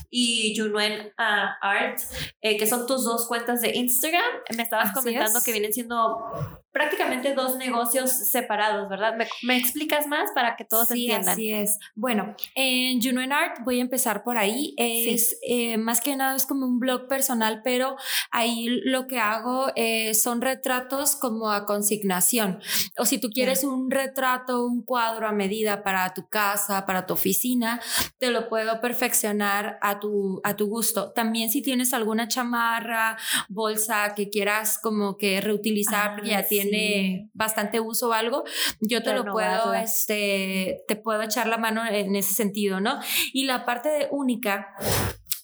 y 0.09 0.57
Junuen 0.57 1.11
ah, 1.17 1.57
Art, 1.61 1.99
eh, 2.41 2.57
que 2.57 2.67
son 2.67 2.87
tus 2.87 3.03
dos 3.03 3.27
cuentas 3.27 3.61
de 3.61 3.75
Instagram. 3.75 4.23
Me 4.55 4.63
estabas 4.63 4.93
comentando 4.93 5.41
que 5.43 5.51
vienen 5.51 5.73
siendo 5.73 6.31
prácticamente 6.71 7.33
dos 7.33 7.57
negocios 7.57 8.09
separados, 8.09 8.87
¿verdad? 8.89 9.15
¿Me, 9.43 9.57
explicas 9.57 10.07
más 10.07 10.29
para 10.33 10.55
que 10.55 10.63
todos 10.63 10.87
sí, 10.87 11.05
entiendan? 11.05 11.33
Así 11.33 11.51
es. 11.51 11.77
Bueno, 11.95 12.35
en 12.55 13.01
Juno 13.01 13.21
Art 13.21 13.57
voy 13.63 13.79
a 13.79 13.81
empezar 13.81 14.23
por 14.23 14.37
ahí. 14.37 14.73
Es 14.77 15.37
eh, 15.45 15.77
más 15.77 16.01
que 16.01 16.15
nada 16.15 16.35
es 16.35 16.45
como 16.45 16.65
un 16.65 16.79
blog 16.79 17.07
personal, 17.07 17.61
pero 17.63 17.97
ahí 18.31 18.67
lo 18.85 19.07
que 19.07 19.19
hago 19.19 19.71
eh, 19.75 20.13
son 20.13 20.41
retratos 20.41 21.15
como 21.15 21.51
a 21.51 21.65
consignación. 21.65 22.61
O 22.97 23.05
si 23.05 23.19
tú 23.19 23.29
quieres 23.29 23.63
un 23.63 23.91
retrato, 23.91 24.65
un 24.65 24.83
cuadro 24.83 25.20
a 25.27 25.31
medida 25.31 25.83
para 25.83 26.13
tu 26.13 26.27
casa, 26.27 26.85
para 26.85 27.05
tu 27.05 27.13
oficina, 27.13 27.81
te 28.17 28.31
lo 28.31 28.49
puedo 28.49 28.81
perfeccionar 28.81 29.77
a 29.81 29.99
tu, 29.99 30.41
a 30.43 30.55
tu 30.55 30.67
gusto. 30.67 31.11
También 31.11 31.51
si 31.51 31.61
tienes 31.61 31.93
alguna 31.93 32.27
chamarra, 32.27 33.17
bolsa 33.49 34.13
que 34.15 34.29
quieras 34.29 34.79
como 34.81 35.17
que 35.17 35.41
reutilizar, 35.41 36.15
porque 36.15 36.31
ya 36.31 36.39
ah, 36.39 36.45
tiene 36.47 37.29
bastante 37.33 37.79
uso 37.79 38.09
o 38.09 38.13
algo, 38.13 38.43
yo 38.79 39.03
te 39.03 39.13
lo 39.13 39.25
puedo, 39.25 39.73
este, 39.73 40.83
te 40.87 40.95
puedo 40.95 41.21
echar 41.21 41.47
la 41.47 41.57
mano 41.57 41.85
en 41.85 42.15
ese 42.15 42.33
sentido, 42.33 42.79
¿no? 42.79 42.99
Y 43.33 43.45
la 43.45 43.65
parte 43.65 43.89
de 43.89 44.07
única, 44.11 44.75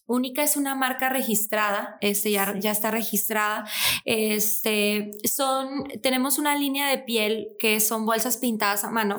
Única 0.07 0.43
es 0.43 0.57
una 0.57 0.73
marca 0.73 1.09
registrada, 1.09 1.97
este 2.01 2.31
ya, 2.31 2.55
ya 2.57 2.71
está 2.71 2.91
registrada. 2.91 3.69
Este 4.05 5.11
son, 5.25 5.85
tenemos 6.01 6.39
una 6.39 6.55
línea 6.55 6.87
de 6.87 6.97
piel 6.97 7.49
que 7.59 7.79
son 7.79 8.05
bolsas 8.05 8.37
pintadas 8.37 8.83
a 8.83 8.89
mano. 8.89 9.17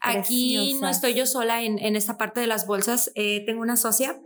Aquí 0.00 0.76
no 0.80 0.88
estoy 0.88 1.14
yo 1.14 1.26
sola 1.26 1.62
en, 1.62 1.78
en, 1.78 1.96
esta 1.96 2.18
parte 2.18 2.40
de 2.40 2.46
las 2.46 2.66
bolsas, 2.66 3.10
eh, 3.14 3.44
tengo 3.46 3.62
una 3.62 3.76
socia 3.76 4.20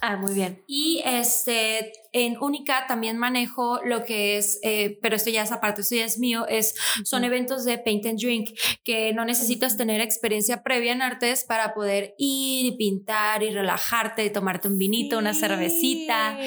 Ah, 0.00 0.16
muy 0.16 0.34
bien. 0.34 0.64
Y 0.66 1.00
este, 1.04 1.92
en 2.12 2.36
Única 2.40 2.86
también 2.86 3.16
manejo 3.16 3.80
lo 3.84 4.04
que 4.04 4.36
es, 4.36 4.58
eh, 4.62 4.98
pero 5.02 5.16
esto 5.16 5.30
ya 5.30 5.42
es 5.42 5.52
aparte, 5.52 5.80
esto 5.80 5.94
ya 5.94 6.04
es 6.04 6.18
mío, 6.18 6.46
es, 6.48 6.74
son 7.04 7.24
eventos 7.24 7.64
de 7.64 7.78
paint 7.78 8.06
and 8.06 8.18
drink, 8.18 8.50
que 8.84 9.12
no 9.14 9.24
necesitas 9.24 9.76
tener 9.76 10.00
experiencia 10.00 10.62
previa 10.62 10.92
en 10.92 11.02
artes 11.02 11.44
para 11.44 11.74
poder 11.74 12.14
ir 12.18 12.66
y 12.66 12.76
pintar 12.76 13.42
y 13.42 13.50
relajarte 13.50 14.24
y 14.24 14.30
tomarte 14.30 14.68
un 14.68 14.78
vinito, 14.78 15.18
una 15.18 15.34
cervecita. 15.34 16.38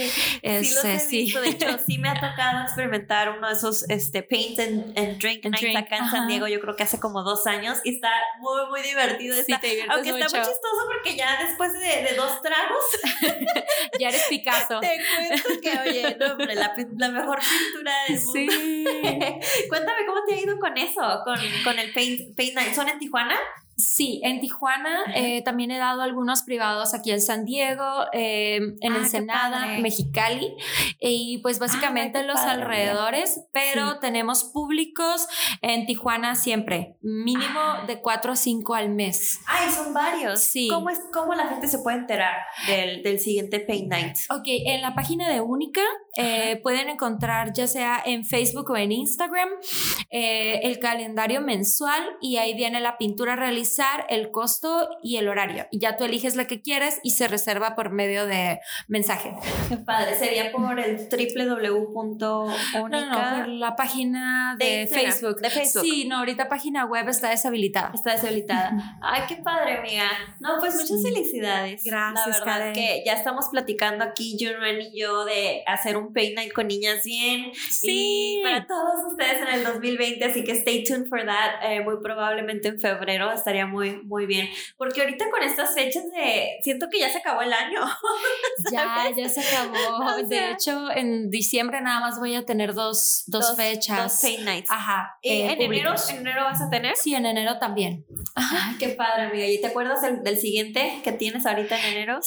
Este, 0.41 0.99
sí, 0.99 1.31
De 1.31 1.49
hecho, 1.49 1.67
sí 1.85 1.97
me 1.97 2.09
ha 2.09 2.13
tocado 2.13 2.61
experimentar 2.63 3.37
uno 3.37 3.47
de 3.47 3.53
esos 3.53 3.89
este, 3.89 4.21
paint 4.23 4.59
and, 4.59 5.17
drink 5.19 5.45
nights 5.45 5.75
acá 5.75 5.97
en 5.97 6.09
San 6.09 6.27
Diego, 6.27 6.47
yo 6.47 6.59
creo 6.59 6.75
que 6.75 6.83
hace 6.83 6.99
como 6.99 7.23
dos 7.23 7.47
años, 7.47 7.79
y 7.83 7.95
está 7.95 8.11
muy, 8.39 8.69
muy 8.69 8.81
divertido. 8.81 9.35
Está, 9.35 9.59
aunque 9.89 10.09
está 10.09 10.37
muy 10.37 10.47
chistoso 10.47 10.81
porque 10.87 11.15
ya 11.15 11.43
después 11.43 11.73
de, 11.73 12.03
de 12.03 12.15
dos 12.15 12.41
tragos... 12.41 12.83
ya 13.99 14.09
eres 14.09 14.23
Picasso. 14.29 14.79
Te 14.81 14.99
cuento 15.15 15.54
que, 15.61 15.69
oye, 15.69 16.17
no, 16.19 16.33
hombre, 16.33 16.55
la, 16.55 16.75
la, 16.97 17.09
mejor 17.09 17.39
pintura 17.39 17.93
del 18.07 18.19
mundo. 18.21 18.33
Sí. 18.33 18.85
Cuéntame 19.69 20.05
cómo 20.05 20.23
te 20.27 20.35
ha 20.35 20.41
ido 20.41 20.59
con 20.59 20.77
eso, 20.77 21.21
con, 21.23 21.37
con 21.63 21.79
el 21.79 21.93
Paint, 21.93 22.35
Paint 22.35 22.55
Night. 22.55 22.73
¿Son 22.73 22.87
en 22.87 22.99
Tijuana? 22.99 23.35
Sí, 23.77 24.21
en 24.23 24.39
Tijuana 24.39 25.03
eh, 25.15 25.41
también 25.43 25.69
he 25.69 25.77
dado 25.77 26.01
algunos 26.01 26.43
privados 26.43 26.93
aquí 26.93 27.11
en 27.11 27.19
San 27.19 27.43
Diego, 27.43 28.05
eh, 28.13 28.55
en 28.79 28.93
ah, 28.93 28.97
Ensenada, 28.99 29.67
Mexicali 29.79 30.55
y 31.01 31.39
pues 31.39 31.59
básicamente 31.59 32.23
los 32.23 32.39
alrededores, 32.39 33.41
pero 33.51 33.99
tenemos 33.99 34.45
públicos 34.45 35.27
en 35.61 35.85
Tijuana 35.87 36.35
siempre, 36.35 36.95
mínimo 37.01 37.59
ah. 37.59 37.83
de 37.85 37.99
cuatro 37.99 38.31
a 38.31 38.35
cinco 38.37 38.75
al 38.75 38.87
mes. 38.87 39.41
Ay, 39.45 39.69
son 39.69 39.93
varios. 39.93 40.39
Sí. 40.39 40.69
¿Cómo, 40.71 40.89
es, 40.89 41.01
cómo 41.11 41.33
la 41.33 41.47
gente 41.47 41.67
se 41.67 41.79
puede 41.79 41.97
enterar 41.97 42.33
del, 42.67 43.03
del 43.03 43.19
siguiente 43.19 43.59
Paint 43.59 43.89
Night? 43.89 44.17
Ok, 44.29 44.45
en 44.45 44.81
la 44.81 44.95
página 44.95 45.29
de 45.29 45.41
Única 45.41 45.81
eh, 46.15 46.61
pueden 46.63 46.87
encontrar 46.87 47.51
ya 47.51 47.67
sea 47.67 48.01
en 48.05 48.23
Facebook 48.23 48.69
o 48.69 48.77
en 48.77 48.93
Instagram 48.93 49.49
el 50.09 50.79
calendario 50.79 51.41
mensual 51.41 52.15
y 52.21 52.37
ahí 52.37 52.53
viene 52.53 52.79
la 52.79 52.97
pintura 52.97 53.35
realizada 53.35 53.64
el 54.09 54.31
costo 54.31 54.89
y 55.01 55.17
el 55.17 55.27
horario. 55.27 55.67
Y 55.71 55.79
ya 55.79 55.97
tú 55.97 56.03
eliges 56.03 56.35
la 56.35 56.45
que 56.45 56.61
quieres 56.61 56.99
y 57.03 57.11
se 57.11 57.27
reserva 57.27 57.75
por 57.75 57.89
medio 57.91 58.25
de 58.25 58.59
mensaje. 58.87 59.33
Qué 59.69 59.77
padre. 59.77 60.15
Sería 60.15 60.51
por 60.51 60.79
el 60.79 60.97
www.unica. 60.97 62.89
No, 62.89 62.89
no, 62.89 63.37
por 63.37 63.47
la 63.47 63.75
página 63.75 64.55
de, 64.59 64.87
Facebook. 64.87 65.41
De 65.41 65.49
Facebook. 65.49 65.83
Sí, 65.83 66.07
no, 66.07 66.19
ahorita 66.19 66.49
página 66.49 66.85
web 66.85 67.07
está 67.09 67.29
deshabilitada. 67.29 67.91
Está 67.93 68.13
deshabilitada. 68.13 68.97
Ay, 69.01 69.23
qué 69.27 69.37
padre, 69.37 69.77
amiga. 69.77 70.09
No, 70.39 70.57
pues 70.59 70.75
muchas 70.75 71.01
felicidades. 71.01 71.83
Gracias. 71.83 72.39
La 72.39 72.45
verdad 72.45 72.73
que 72.73 73.03
ya 73.05 73.13
estamos 73.13 73.49
platicando 73.49 74.03
aquí, 74.03 74.37
Junwen 74.39 74.81
y 74.81 74.99
yo, 74.99 75.25
de 75.25 75.63
hacer 75.67 75.97
un 75.97 76.13
paint 76.13 76.35
night 76.35 76.53
con 76.53 76.67
niñas 76.67 77.03
bien. 77.03 77.51
Sí. 77.69 78.39
Y 78.39 78.43
para 78.43 78.65
todos 78.65 79.11
ustedes 79.11 79.41
en 79.41 79.59
el 79.59 79.63
2020, 79.63 80.25
así 80.25 80.43
que 80.43 80.53
stay 80.53 80.83
tuned 80.83 81.07
for 81.07 81.25
that. 81.25 81.63
Eh, 81.63 81.81
muy 81.81 81.95
probablemente 82.01 82.67
en 82.67 82.79
febrero 82.79 83.31
estaré 83.31 83.54
muy, 83.65 84.01
muy 84.03 84.25
bien. 84.25 84.49
Porque 84.77 85.01
ahorita 85.01 85.29
con 85.29 85.43
estas 85.43 85.73
fechas 85.73 86.03
de, 86.11 86.57
siento 86.61 86.87
que 86.91 86.99
ya 86.99 87.09
se 87.09 87.19
acabó 87.19 87.41
el 87.41 87.53
año. 87.53 87.79
ya, 88.71 89.05
ya 89.15 89.29
se 89.29 89.41
acabó. 89.41 90.23
de 90.27 90.51
hecho, 90.51 90.91
en 90.91 91.29
diciembre 91.29 91.79
nada 91.81 91.99
más 92.01 92.19
voy 92.19 92.35
a 92.35 92.45
tener 92.45 92.73
dos, 92.73 93.23
dos, 93.27 93.55
fechas. 93.55 94.21
Dos 94.21 94.39
nights. 94.41 94.69
Ajá. 94.69 95.17
Eh, 95.21 95.51
¿En, 95.51 95.61
enero, 95.61 95.93
¿En 96.09 96.17
enero 96.17 96.43
vas 96.43 96.61
a 96.61 96.69
tener? 96.69 96.97
Sí, 96.97 97.15
en 97.15 97.25
enero 97.25 97.59
también. 97.59 98.05
Ajá. 98.35 98.75
qué 98.79 98.89
padre, 98.89 99.27
amiga. 99.27 99.45
¿Y 99.45 99.61
te 99.61 99.67
acuerdas 99.67 100.01
del, 100.01 100.23
del 100.23 100.37
siguiente 100.37 101.01
que 101.03 101.11
tienes 101.11 101.45
ahorita 101.45 101.79
en 101.79 101.93
enero? 101.93 102.19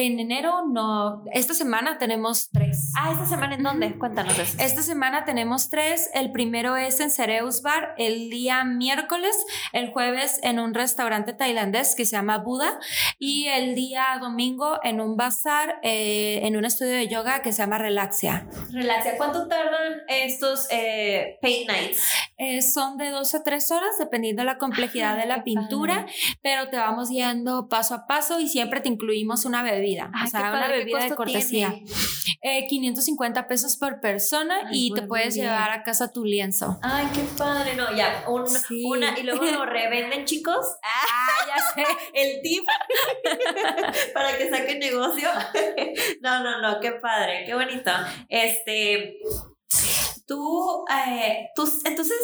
En 0.00 0.20
enero 0.20 0.64
no, 0.64 1.24
esta 1.32 1.54
semana 1.54 1.98
tenemos 1.98 2.50
tres. 2.52 2.92
Ah, 2.96 3.10
¿esta 3.10 3.26
semana 3.26 3.56
en 3.56 3.64
dónde? 3.64 3.98
Cuéntanos 3.98 4.38
eso. 4.38 4.56
Esta 4.60 4.80
semana 4.84 5.24
tenemos 5.24 5.70
tres. 5.70 6.08
El 6.14 6.30
primero 6.30 6.76
es 6.76 7.00
en 7.00 7.10
Cereus 7.10 7.62
Bar 7.62 7.94
el 7.98 8.30
día 8.30 8.62
miércoles, 8.62 9.34
el 9.72 9.90
jueves 9.90 10.38
en 10.44 10.60
un 10.60 10.72
restaurante 10.72 11.32
tailandés 11.32 11.96
que 11.96 12.04
se 12.04 12.12
llama 12.12 12.38
Buda 12.38 12.78
y 13.18 13.46
el 13.48 13.74
día 13.74 14.04
domingo 14.20 14.78
en 14.84 15.00
un 15.00 15.16
bazar, 15.16 15.80
eh, 15.82 16.42
en 16.44 16.56
un 16.56 16.64
estudio 16.64 16.92
de 16.92 17.08
yoga 17.08 17.42
que 17.42 17.50
se 17.50 17.62
llama 17.62 17.78
Relaxia. 17.78 18.46
Relaxia. 18.70 19.16
¿Cuánto 19.16 19.48
tardan 19.48 20.02
estos 20.06 20.68
eh, 20.70 21.40
paint 21.42 21.68
nights? 21.68 22.08
Eh, 22.36 22.62
son 22.62 22.98
de 22.98 23.10
dos 23.10 23.34
a 23.34 23.42
tres 23.42 23.72
horas 23.72 23.98
dependiendo 23.98 24.42
de 24.42 24.46
la 24.46 24.58
complejidad 24.58 25.16
de 25.16 25.26
la 25.26 25.42
pintura, 25.42 26.06
pero 26.40 26.68
te 26.68 26.76
vamos 26.76 27.10
guiando 27.10 27.68
paso 27.68 27.96
a 27.96 28.06
paso 28.06 28.38
y 28.38 28.46
siempre 28.46 28.80
te 28.80 28.88
incluimos 28.88 29.44
una 29.44 29.64
bebida 29.64 29.87
o 29.96 30.26
sea, 30.26 30.50
una 30.50 30.68
bebida 30.68 31.04
de 31.04 31.14
cortesía. 31.14 31.74
550 32.68 33.40
eh, 33.40 33.44
pesos 33.48 33.76
por 33.76 34.00
persona 34.00 34.68
y 34.70 34.92
te 34.94 35.02
puedes 35.02 35.34
llevar 35.34 35.70
a 35.70 35.82
casa 35.82 36.12
tu 36.12 36.24
lienzo. 36.24 36.78
Ay, 36.82 37.06
qué 37.14 37.22
padre, 37.36 37.74
no, 37.74 37.94
ya, 37.94 38.24
una, 38.28 39.18
y 39.18 39.22
luego 39.22 39.44
lo 39.44 39.66
revenden, 39.66 40.24
chicos. 40.24 40.66
Ah, 40.82 41.46
ya 41.46 41.84
sé. 41.84 41.86
El 42.14 42.40
tip 42.42 42.64
para 44.14 44.36
que 44.36 44.48
saquen 44.48 44.78
negocio. 44.78 45.28
no, 46.22 46.42
no, 46.42 46.60
no, 46.60 46.80
qué 46.80 46.92
padre, 46.92 47.44
qué 47.46 47.54
bonito. 47.54 47.90
Este, 48.28 49.18
tú, 50.26 50.84
eh, 50.90 51.48
tú, 51.54 51.68
entonces, 51.84 52.18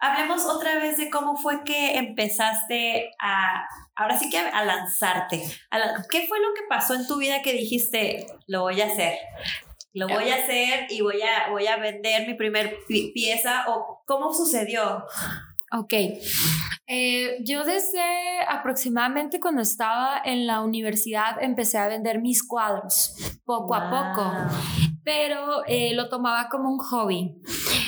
hablemos 0.00 0.44
otra 0.46 0.78
vez 0.78 0.96
de 0.96 1.10
cómo 1.10 1.36
fue 1.36 1.62
que 1.64 1.98
empezaste 1.98 3.10
a 3.20 3.66
ahora 3.94 4.18
sí 4.18 4.30
que 4.30 4.38
a 4.38 4.64
lanzarte. 4.64 5.42
¿Qué 6.10 6.26
fue 6.26 6.40
lo 6.40 6.54
que 6.54 6.62
pasó 6.68 6.94
en 6.94 7.06
tu 7.06 7.18
vida 7.18 7.42
que 7.42 7.52
dijiste, 7.52 8.26
lo 8.46 8.62
voy 8.62 8.80
a 8.80 8.86
hacer? 8.86 9.18
Lo 9.92 10.08
voy 10.08 10.30
a 10.30 10.36
hacer 10.36 10.86
y 10.88 11.00
voy 11.02 11.20
a, 11.20 11.50
voy 11.50 11.66
a 11.66 11.76
vender 11.76 12.26
mi 12.26 12.34
primer 12.34 12.78
pieza 12.86 13.64
o 13.68 14.02
cómo 14.06 14.32
sucedió. 14.32 15.04
Ok. 15.72 15.92
Eh, 16.86 17.38
yo 17.42 17.64
desde 17.64 18.00
aproximadamente 18.48 19.38
cuando 19.38 19.62
estaba 19.62 20.20
en 20.24 20.46
la 20.46 20.62
universidad 20.62 21.42
empecé 21.42 21.78
a 21.78 21.86
vender 21.86 22.20
mis 22.20 22.42
cuadros, 22.42 23.14
poco 23.44 23.74
a 23.74 23.90
poco, 23.90 24.32
pero 25.04 25.64
eh, 25.66 25.94
lo 25.94 26.08
tomaba 26.08 26.48
como 26.48 26.70
un 26.70 26.78
hobby. 26.78 27.36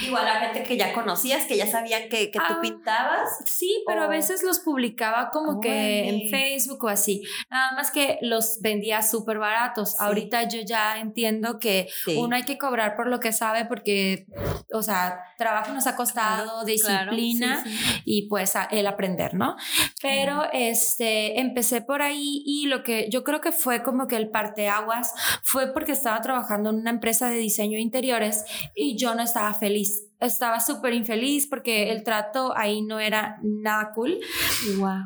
Igual 0.03 0.27
a 0.27 0.41
gente 0.41 0.63
que 0.63 0.77
ya 0.77 0.93
conocías, 0.93 1.45
que 1.45 1.57
ya 1.57 1.67
sabían 1.67 2.09
que, 2.09 2.31
que 2.31 2.39
tú 2.39 2.45
ah, 2.49 2.59
pintabas. 2.61 3.29
Sí, 3.47 3.83
pero 3.87 4.03
a 4.03 4.07
veces 4.09 4.43
los 4.43 4.61
publicaba 4.61 5.31
como 5.31 5.61
que 5.61 6.09
en 6.09 6.31
Facebook 6.31 6.85
o 6.85 6.89
así. 6.89 7.23
Nada 7.51 7.73
más 7.73 7.91
que 7.91 8.19
los 8.23 8.61
vendía 8.61 9.03
súper 9.03 9.39
baratos. 9.39 10.01
Ahorita 10.01 10.49
yo 10.49 10.61
ya 10.63 10.99
entiendo 10.99 11.59
que 11.59 11.89
uno 12.17 12.37
hay 12.37 12.45
que 12.45 12.59
cobrar 12.59 12.97
por 12.97 13.07
lo 13.09 13.21
que 13.21 13.33
sabe 13.33 13.65
porque, 13.65 14.27
o 14.73 14.83
sea, 14.83 15.21
trabajo 15.39 15.73
nos 15.73 15.87
ha 15.87 15.97
costado, 15.97 16.65
disciplina 16.65 17.65
y 18.05 18.29
pues 18.29 18.55
el 18.71 18.87
aprender, 18.87 19.35
¿no? 19.35 19.57
Pero 20.01 20.45
este, 20.53 21.41
empecé 21.41 21.83
por 21.83 22.03
ahí 22.03 22.43
y 22.45 22.67
lo 22.67 22.83
que 22.83 23.09
yo 23.11 23.25
creo 23.25 23.41
que 23.41 23.53
fue 23.53 23.83
como 23.83 24.07
que 24.07 24.17
el 24.17 24.31
parteaguas 24.31 25.15
fue 25.43 25.73
porque 25.73 25.93
estaba 25.93 26.21
trabajando 26.21 26.71
en 26.71 26.77
una 26.77 26.91
empresa 26.91 27.29
de 27.29 27.37
diseño 27.37 27.77
de 27.77 27.83
interiores 27.83 28.45
y 28.75 28.97
yo 28.97 29.15
no 29.15 29.23
estaba 29.23 29.55
feliz 29.55 29.92
estaba 30.21 30.61
súper 30.61 30.95
infeliz 30.95 31.47
porque 31.47 31.91
el 31.91 32.05
trato 32.05 32.57
ahí 32.57 32.83
no 32.83 33.01
era 33.01 33.39
nada 33.43 33.93
cool. 33.95 34.19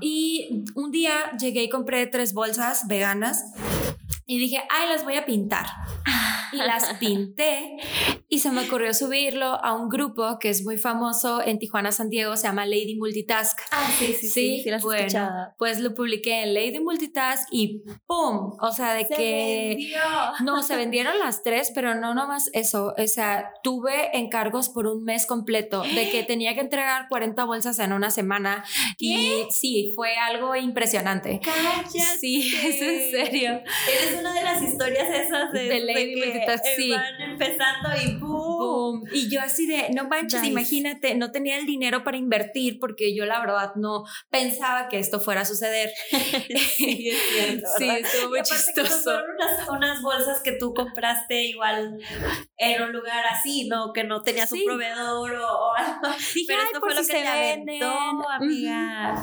Y 0.01 0.65
un 0.75 0.91
día 0.91 1.37
llegué 1.39 1.65
y 1.65 1.69
compré 1.69 2.07
tres 2.07 2.33
bolsas 2.35 2.87
veganas 2.87 3.45
y 4.29 4.39
dije, 4.39 4.63
ay, 4.69 4.89
las 4.89 5.05
voy 5.05 5.15
a 5.17 5.25
pintar. 5.25 5.67
Y 6.53 6.57
las 6.57 6.95
pinté 7.01 7.77
y 8.29 8.41
se 8.41 8.51
me 8.51 8.67
ocurrió 8.67 8.93
subirlo 8.93 9.47
a 9.47 9.73
un 9.75 9.89
grupo 9.89 10.39
que 10.41 10.49
es 10.49 10.65
muy 10.65 10.79
famoso 10.79 11.41
en 11.45 11.61
Tijuana, 11.61 11.93
San 11.93 12.11
Diego, 12.11 12.37
se 12.37 12.49
llama 12.49 12.67
Lady 12.67 12.97
Multitask. 12.97 13.59
Ah, 13.71 13.89
sí, 13.99 14.07
sí, 14.15 14.29
sí. 14.29 14.63
sí, 14.65 14.71
bueno, 14.83 15.55
pues 15.59 15.79
lo 15.79 15.95
publiqué 15.95 16.43
en 16.43 16.55
Lady 16.55 16.81
Multitask 16.81 17.49
y 17.53 17.83
¡pum! 18.07 18.57
O 18.61 18.73
sea, 18.73 18.95
de 18.95 19.07
que... 19.07 19.95
No, 20.45 20.63
se 20.63 20.77
vendieron 20.77 21.19
las 21.19 21.43
tres, 21.43 21.71
pero 21.75 21.95
no 21.95 22.15
nomás 22.15 22.51
eso. 22.53 22.95
O 22.99 23.07
sea, 23.07 23.53
tuve 23.63 24.17
encargos 24.17 24.69
por 24.69 24.87
un 24.87 25.05
mes 25.05 25.27
completo 25.27 25.83
de 25.83 26.11
que 26.11 26.23
tenía 26.27 26.55
que 26.55 26.61
entregar 26.61 27.09
40 27.09 27.45
bolsas 27.45 27.79
en 27.79 27.93
una 27.93 28.11
semana. 28.11 28.65
Y 28.99 29.47
sí, 29.51 29.93
fue 29.95 30.17
algo 30.17 30.55
impresionante. 30.57 31.41
Cállate. 31.43 32.01
Sí, 32.19 32.53
es 32.65 32.83
en 32.83 33.11
serio 33.11 33.63
una 34.21 34.33
de 34.33 34.43
las 34.43 34.63
historias 34.63 35.09
esas 35.09 35.53
de, 35.53 35.81
Lady 35.81 36.15
que 36.21 36.59
sí. 36.77 36.91
van 36.91 37.21
empezando 37.21 37.89
y 38.03 38.17
boom. 38.17 39.05
Y 39.13 39.29
yo 39.29 39.41
así 39.41 39.67
de, 39.67 39.91
no 39.95 40.09
manches, 40.09 40.43
imagínate, 40.45 41.15
no 41.15 41.31
tenía 41.33 41.59
el 41.59 41.67
dinero 41.67 42.05
para 42.05 42.17
invertir 42.17 42.79
porque 42.79 43.15
yo 43.15 43.25
la 43.25 43.41
verdad 43.41 43.73
no 43.77 44.05
pensaba 44.31 44.89
que 44.89 44.99
esto 44.99 45.21
fuera 45.21 45.43
a 45.43 45.45
suceder. 45.45 45.91
sí, 46.11 47.11
es 47.11 47.23
cierto. 47.33 47.69
sí, 47.79 47.89
estuvo 47.89 48.31
muy 48.31 48.43
chistoso. 48.43 49.03
Fueron 49.03 49.25
unas, 49.37 49.69
unas, 49.69 50.03
bolsas 50.03 50.41
que 50.43 50.53
tú 50.53 50.75
compraste 50.75 51.45
igual 51.45 51.99
en 52.57 52.83
un 52.83 52.93
lugar 52.93 53.25
así, 53.27 53.69
¿no? 53.69 53.93
Que 53.93 54.05
no 54.05 54.23
tenías 54.23 54.51
un 54.53 54.65
proveedor 54.65 55.35
o, 55.35 55.75
algo. 55.75 56.01
Pero 56.47 56.63
esto 56.63 56.81
fue 56.81 56.95
lo 56.95 57.01
que 57.01 57.13
te 57.13 57.27
aventó, 57.27 58.29
amiga. 58.31 59.15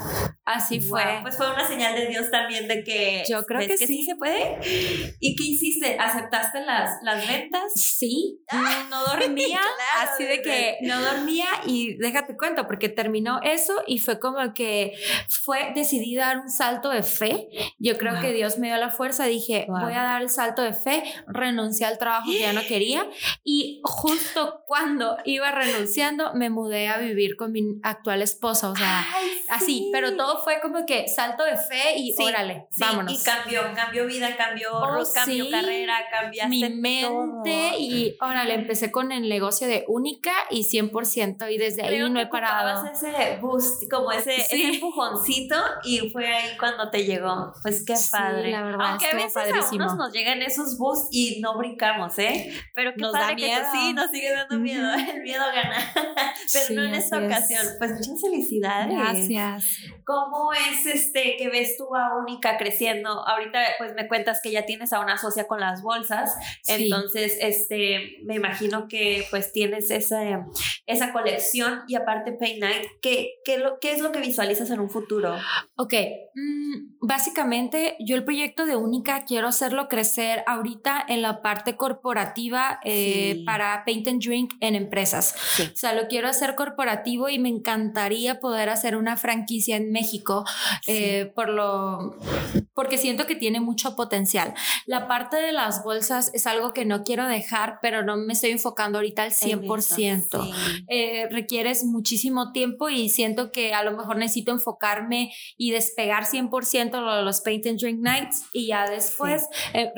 Así 0.44 0.80
fue. 0.80 1.20
Pues 1.22 1.36
fue 1.36 1.50
una 1.50 1.66
señal 1.66 1.94
de 1.94 2.06
Dios 2.06 2.30
también 2.30 2.68
de 2.68 2.84
que. 2.84 3.24
Yo 3.28 3.44
creo 3.44 3.66
que, 3.66 3.78
sí. 3.78 4.04
se 4.04 4.14
puede. 4.16 4.58
¿Y 5.20 5.36
qué 5.36 5.44
hiciste? 5.44 5.96
¿Aceptaste 5.98 6.60
las, 6.64 7.02
las 7.02 7.26
ventas? 7.26 7.72
Sí. 7.74 8.40
No 8.90 9.04
dormía. 9.04 9.60
así 10.00 10.24
de 10.24 10.42
que 10.42 10.78
no 10.82 11.00
dormía 11.00 11.46
y 11.66 11.96
déjate 11.96 12.36
cuento, 12.36 12.66
porque 12.66 12.88
terminó 12.88 13.40
eso 13.42 13.82
y 13.86 13.98
fue 13.98 14.18
como 14.18 14.54
que 14.54 14.92
fue 15.28 15.72
decidí 15.74 16.14
dar 16.16 16.38
un 16.38 16.50
salto 16.50 16.90
de 16.90 17.02
fe. 17.02 17.48
Yo 17.78 17.98
creo 17.98 18.20
que 18.20 18.32
Dios 18.32 18.58
me 18.58 18.68
dio 18.68 18.76
la 18.76 18.90
fuerza. 18.90 19.24
Dije, 19.26 19.66
voy 19.68 19.92
a 19.92 20.02
dar 20.02 20.22
el 20.22 20.30
salto 20.30 20.62
de 20.62 20.72
fe. 20.72 21.02
Renuncié 21.26 21.86
al 21.86 21.98
trabajo 21.98 22.30
que 22.30 22.40
ya 22.40 22.52
no 22.52 22.62
quería. 22.62 23.06
Y 23.46 23.80
justo 23.84 24.62
cuando 24.66 25.18
iba 25.24 25.50
renunciando, 25.50 26.32
me 26.34 26.48
mudé 26.48 26.88
a 26.88 26.98
vivir 26.98 27.36
con 27.36 27.52
mi 27.52 27.78
actual 27.82 28.22
esposo. 28.22 28.70
O 28.70 28.76
sea, 28.76 29.04
así. 29.50 29.90
Pero 29.92 30.16
todo 30.16 30.42
fue 30.42 30.60
como 30.60 30.86
que 30.86 31.08
salto 31.08 31.44
de 31.44 31.56
fe 31.56 31.96
y 31.96 32.14
órale, 32.18 32.66
vámonos. 32.78 33.12
Y 33.12 33.24
cambió, 33.24 33.62
cambió 33.74 34.06
vida, 34.06 34.36
cambió, 34.36 34.73
oh, 34.78 35.04
cambió 35.12 35.50
carrera, 35.50 35.96
cambiaste 36.10 36.48
mi 36.48 36.68
mente 36.68 37.78
y 37.78 38.16
órale, 38.20 38.54
empecé 38.54 38.90
con 38.90 39.12
el 39.12 39.28
negocio 39.28 39.66
de 39.66 39.84
única 39.88 40.32
y 40.50 40.62
100% 40.62 41.52
y 41.52 41.58
desde 41.58 41.82
ahí 41.82 41.98
no 42.10 42.20
he 42.20 42.26
parado. 42.26 42.84
ese 42.86 43.38
boost, 43.40 43.90
como 43.90 44.12
ese, 44.12 44.36
ese, 44.36 44.74
empujoncito 44.74 45.56
y 45.84 46.10
fue 46.10 46.26
ahí 46.26 46.56
cuando 46.58 46.90
te 46.90 47.04
llegó. 47.04 47.52
Pues 47.62 47.84
qué 47.84 47.94
padre. 48.10 48.50
la 48.50 48.62
verdad, 48.62 48.90
Aunque 48.90 49.06
a 49.06 49.14
veces 49.14 49.36
a 49.36 49.74
unos 49.74 49.96
nos 49.96 50.12
llegan 50.12 50.42
esos 50.42 50.78
boosts 50.78 51.08
y 51.10 51.40
no 51.40 51.56
brincamos, 51.58 52.18
¿eh? 52.18 52.52
Pero 52.74 52.92
qué 52.94 53.00
nos 53.00 53.12
padre 53.12 53.26
da 53.26 53.34
miedo. 53.34 53.60
que 53.60 53.78
sí, 53.78 53.92
nos 53.92 54.10
sigue 54.10 54.32
dando 54.32 54.58
miedo. 54.58 54.88
El 55.14 55.22
miedo 55.22 55.44
gana. 55.54 55.92
Pero 56.52 56.74
no 56.74 56.84
en 56.84 56.94
esta 56.94 57.18
ocasión. 57.18 57.66
Pues 57.78 57.92
muchas 57.92 58.20
felicidades. 58.20 58.96
Gracias. 58.96 59.64
¿Cómo 60.04 60.52
es 60.52 60.86
este 60.86 61.36
que 61.38 61.48
ves 61.48 61.76
tú 61.76 61.94
a 61.94 62.16
Única 62.16 62.56
creciendo? 62.56 63.26
Ahorita 63.26 63.60
pues 63.78 63.94
me 63.94 64.08
cuentas 64.08 64.40
que 64.42 64.50
ya 64.50 64.63
tienes 64.64 64.92
a 64.92 65.00
una 65.00 65.18
socia 65.18 65.46
con 65.46 65.60
las 65.60 65.82
bolsas, 65.82 66.34
entonces 66.66 67.36
este 67.40 68.18
me 68.24 68.34
imagino 68.34 68.88
que 68.88 69.24
pues 69.30 69.52
tienes 69.52 69.90
esa, 69.90 70.46
esa 70.86 71.12
colección 71.12 71.82
y 71.88 71.94
aparte 71.94 72.32
Pay 72.32 72.58
Night, 72.58 72.86
¿qué, 73.00 73.34
qué, 73.44 73.58
lo, 73.58 73.78
¿qué 73.80 73.92
es 73.92 74.00
lo 74.00 74.12
que 74.12 74.20
visualizas 74.20 74.70
en 74.70 74.80
un 74.80 74.90
futuro? 74.90 75.36
Ok, 75.76 75.94
mm, 76.34 76.98
básicamente 77.00 77.96
yo 78.00 78.16
el 78.16 78.24
proyecto 78.24 78.66
de 78.66 78.76
Única 78.76 79.24
quiero 79.24 79.48
hacerlo 79.48 79.88
crecer 79.88 80.44
ahorita 80.46 81.04
en 81.08 81.22
la 81.22 81.42
parte 81.42 81.76
corporativa 81.76 82.80
eh, 82.84 83.42
para 83.44 83.84
Paint 83.84 84.08
and 84.08 84.22
Drink 84.22 84.54
en 84.60 84.74
empresas. 84.74 85.34
O 85.60 85.76
sea, 85.76 85.94
lo 85.94 86.08
quiero 86.08 86.28
hacer 86.28 86.54
corporativo 86.54 87.28
y 87.28 87.38
me 87.38 87.48
encantaría 87.48 88.40
poder 88.40 88.68
hacer 88.68 88.96
una 88.96 89.16
franquicia 89.16 89.76
en 89.76 89.90
México 89.90 90.44
eh, 90.86 91.32
por 91.34 91.48
lo 91.48 92.16
porque 92.74 92.98
siento 92.98 93.26
que 93.26 93.36
tiene 93.36 93.60
mucho 93.60 93.96
potencial. 93.96 94.53
La 94.86 95.08
parte 95.08 95.36
de 95.36 95.52
las 95.52 95.82
bolsas 95.82 96.30
es 96.34 96.46
algo 96.46 96.72
que 96.72 96.84
no 96.84 97.02
quiero 97.02 97.26
dejar, 97.26 97.78
pero 97.80 98.02
no 98.02 98.16
me 98.16 98.32
estoy 98.32 98.50
enfocando 98.50 98.98
ahorita 98.98 99.22
al 99.22 99.32
100%. 99.32 100.84
Eh, 100.88 101.28
requieres 101.30 101.84
muchísimo 101.84 102.52
tiempo 102.52 102.88
y 102.88 103.08
siento 103.08 103.50
que 103.50 103.74
a 103.74 103.82
lo 103.82 103.96
mejor 103.96 104.16
necesito 104.16 104.52
enfocarme 104.52 105.32
y 105.56 105.70
despegar 105.70 106.24
100% 106.24 107.00
lo 107.00 107.16
de 107.16 107.22
los 107.22 107.40
Paint 107.40 107.66
and 107.66 107.78
Drink 107.78 108.00
Nights 108.00 108.44
y 108.52 108.68
ya 108.68 108.88
después 108.88 109.48
eh, 109.72 109.92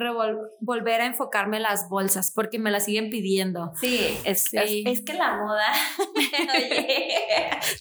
volver 0.61 1.01
a 1.01 1.07
enfocarme 1.07 1.57
en 1.57 1.65
las 1.65 1.89
bolsas 1.89 2.33
porque 2.35 2.59
me 2.59 2.71
las 2.71 2.85
siguen 2.85 3.11
pidiendo. 3.11 3.73
Sí, 3.81 4.01
es, 4.25 4.47
es, 4.53 5.03
que 5.03 5.15
la 5.15 5.37
moda, 5.37 5.67
oye, 6.55 7.09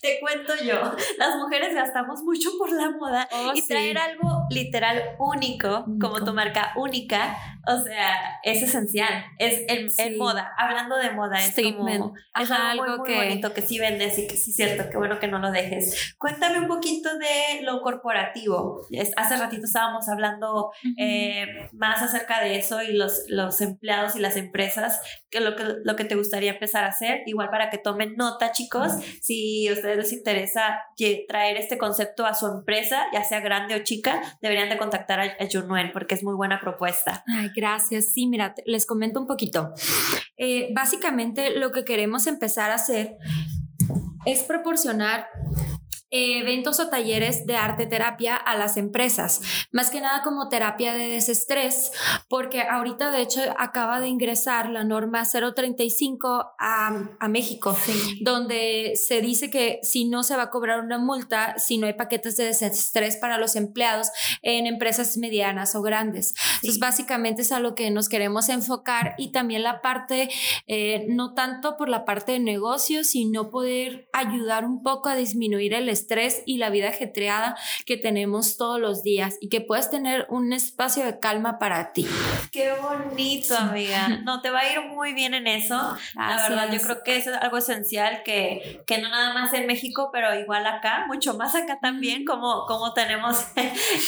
te 0.02 0.20
cuento 0.20 0.54
yo, 0.64 0.80
las 1.18 1.36
mujeres 1.38 1.74
gastamos 1.74 2.22
mucho 2.24 2.50
por 2.58 2.72
la 2.72 2.92
moda 2.92 3.28
oh, 3.32 3.52
y 3.54 3.66
traer 3.68 3.98
algo 3.98 4.46
literal 4.50 5.02
único, 5.20 5.86
como 6.00 6.24
tu 6.24 6.34
marca 6.34 6.65
única, 6.76 7.38
o 7.68 7.78
sea, 7.80 8.40
es 8.44 8.62
esencial, 8.62 9.26
es 9.40 9.64
en, 9.68 10.18
moda, 10.18 10.52
hablando 10.58 10.98
de 10.98 11.12
moda, 11.12 11.38
es 11.38 11.56
como 11.56 12.14
es 12.40 12.52
algo 12.52 12.98
muy, 12.98 13.08
que... 13.08 13.16
bonito 13.16 13.54
que 13.54 13.62
sí 13.62 13.80
vendes 13.80 14.20
y 14.20 14.28
que 14.28 14.38
sí 14.38 14.52
es 14.52 14.56
cierto, 14.56 14.90
que 14.90 14.98
bueno 14.98 15.20
que 15.20 15.28
no 15.28 15.40
lo 15.40 15.52
dejes. 15.52 16.16
Cuéntame 16.18 16.60
un 16.60 16.68
poquito 16.68 17.10
de 17.18 17.64
lo 17.64 17.82
corporativo. 17.82 18.82
Hace 19.18 19.38
ratito 19.38 19.66
estábamos 19.66 20.08
hablando 20.10 20.72
eh, 20.98 21.70
más 21.74 22.02
acerca 22.02 22.42
de 22.42 22.58
eso 22.58 22.82
y 22.84 22.94
los, 22.94 23.24
los 23.28 23.62
empleados 23.62 24.16
y 24.16 24.20
las 24.20 24.36
empresas, 24.36 25.02
que 25.30 25.40
lo, 25.40 25.56
que 25.56 25.64
lo 25.84 25.96
que 25.96 26.06
te 26.06 26.16
gustaría 26.16 26.52
empezar 26.52 26.84
a 26.84 26.90
hacer, 26.90 27.24
igual 27.26 27.50
para 27.50 27.70
que 27.70 27.78
tomen 27.78 28.16
nota, 28.16 28.52
chicos, 28.52 28.92
si 29.22 29.68
a 29.68 29.74
ustedes 29.74 29.98
les 29.98 30.14
interesa 30.14 30.82
traer 31.28 31.58
este 31.58 31.78
concepto 31.78 32.26
a 32.26 32.34
su 32.34 32.48
empresa, 32.48 33.06
ya 33.14 33.24
sea 33.24 33.40
grande 33.40 33.76
o 33.76 33.84
chica, 33.84 34.22
deberían 34.42 34.70
de 34.70 34.78
contactar 34.78 35.20
a, 35.20 35.24
a 35.24 35.48
Junuel 35.52 35.92
porque 35.92 36.16
es 36.16 36.24
muy 36.24 36.36
buena 36.46 36.62
propuesta. 36.62 37.24
Ay, 37.28 37.50
gracias. 37.56 38.14
Sí, 38.14 38.28
mira, 38.28 38.54
les 38.66 38.86
comento 38.86 39.20
un 39.20 39.28
poquito. 39.28 39.74
Eh, 40.38 40.70
básicamente 40.74 41.58
lo 41.58 41.72
que 41.72 41.84
queremos 41.84 42.28
empezar 42.28 42.72
a 42.72 42.76
hacer 42.76 43.18
es 44.26 44.44
proporcionar 44.44 45.28
eventos 46.16 46.80
o 46.80 46.90
talleres 46.90 47.46
de 47.46 47.56
arte 47.56 47.86
terapia 47.86 48.36
a 48.36 48.56
las 48.56 48.78
empresas, 48.78 49.42
más 49.72 49.90
que 49.90 50.02
nada 50.02 50.24
como 50.24 50.50
terapia 50.50 50.94
de 50.94 51.08
desestrés, 51.08 51.92
porque 52.30 52.62
ahorita 52.62 53.12
de 53.12 53.22
hecho 53.22 53.42
acaba 53.58 54.00
de 54.00 54.08
ingresar 54.08 54.70
la 54.70 54.84
norma 54.84 55.24
035 55.26 56.28
a, 56.60 57.10
a 57.20 57.28
México, 57.28 57.78
donde 58.22 58.94
se 58.96 59.22
dice 59.22 59.50
que 59.50 59.80
si 59.84 60.06
no 60.06 60.24
se 60.24 60.36
va 60.36 60.44
a 60.44 60.50
cobrar 60.50 60.80
una 60.80 60.98
multa, 60.98 61.58
si 61.58 61.78
no 61.78 61.88
hay 61.88 61.94
paquetes 61.94 62.38
de 62.38 62.46
desestrés 62.46 63.18
para 63.18 63.38
los 63.38 63.56
empleados 63.56 64.10
en 64.42 64.68
empresas 64.68 65.18
medianas 65.18 65.76
o 65.76 65.82
grandes. 65.82 66.34
Entonces 66.56 66.80
básicamente 66.80 67.42
es 67.42 67.52
a 67.52 67.60
lo 67.60 67.76
que 67.76 67.92
nos 67.92 68.10
queremos 68.10 68.50
enfocar 68.50 69.16
y 69.18 69.32
también 69.32 69.64
la 69.64 69.82
parte, 69.82 70.30
eh, 70.68 71.06
no 71.10 71.34
tanto 71.34 71.78
por 71.78 71.90
la 71.90 72.06
parte 72.06 72.34
de 72.34 72.40
negocios, 72.40 73.08
sino 73.08 73.50
poder 73.50 74.08
ayudar 74.14 74.66
un 74.66 74.82
poco 74.82 75.10
a 75.10 75.16
disminuir 75.16 75.74
el 75.74 75.90
estrés 75.90 76.05
estrés 76.06 76.44
y 76.46 76.58
la 76.58 76.70
vida 76.70 76.90
ajetreada 76.90 77.58
que 77.86 77.98
tenemos 77.98 78.58
todos 78.58 78.80
los 78.80 79.04
días 79.04 79.38
y 79.42 79.50
que 79.50 79.62
puedas 79.62 79.90
tener 79.90 80.26
un 80.30 80.54
espacio 80.54 81.06
de 81.06 81.20
calma 81.20 81.58
para 81.60 81.94
ti. 81.94 82.08
Qué 82.52 82.72
bonito, 82.74 83.56
amiga. 83.58 84.08
No, 84.26 84.42
te 84.42 84.50
va 84.50 84.62
a 84.62 84.72
ir 84.72 84.82
muy 84.82 85.14
bien 85.14 85.34
en 85.34 85.46
eso. 85.46 85.76
La 86.16 86.48
verdad, 86.50 86.72
yo 86.72 86.82
creo 86.82 87.04
que 87.04 87.18
eso 87.18 87.32
es 87.32 87.38
algo 87.38 87.58
esencial 87.58 88.24
que, 88.24 88.82
que 88.88 88.98
no 88.98 89.10
nada 89.10 89.34
más 89.34 89.54
en 89.54 89.68
México, 89.68 90.10
pero 90.12 90.34
igual 90.40 90.66
acá, 90.66 91.06
mucho 91.08 91.36
más 91.36 91.54
acá 91.56 91.80
también, 91.82 92.26
como, 92.26 92.66
como 92.66 92.94
tenemos 92.94 93.46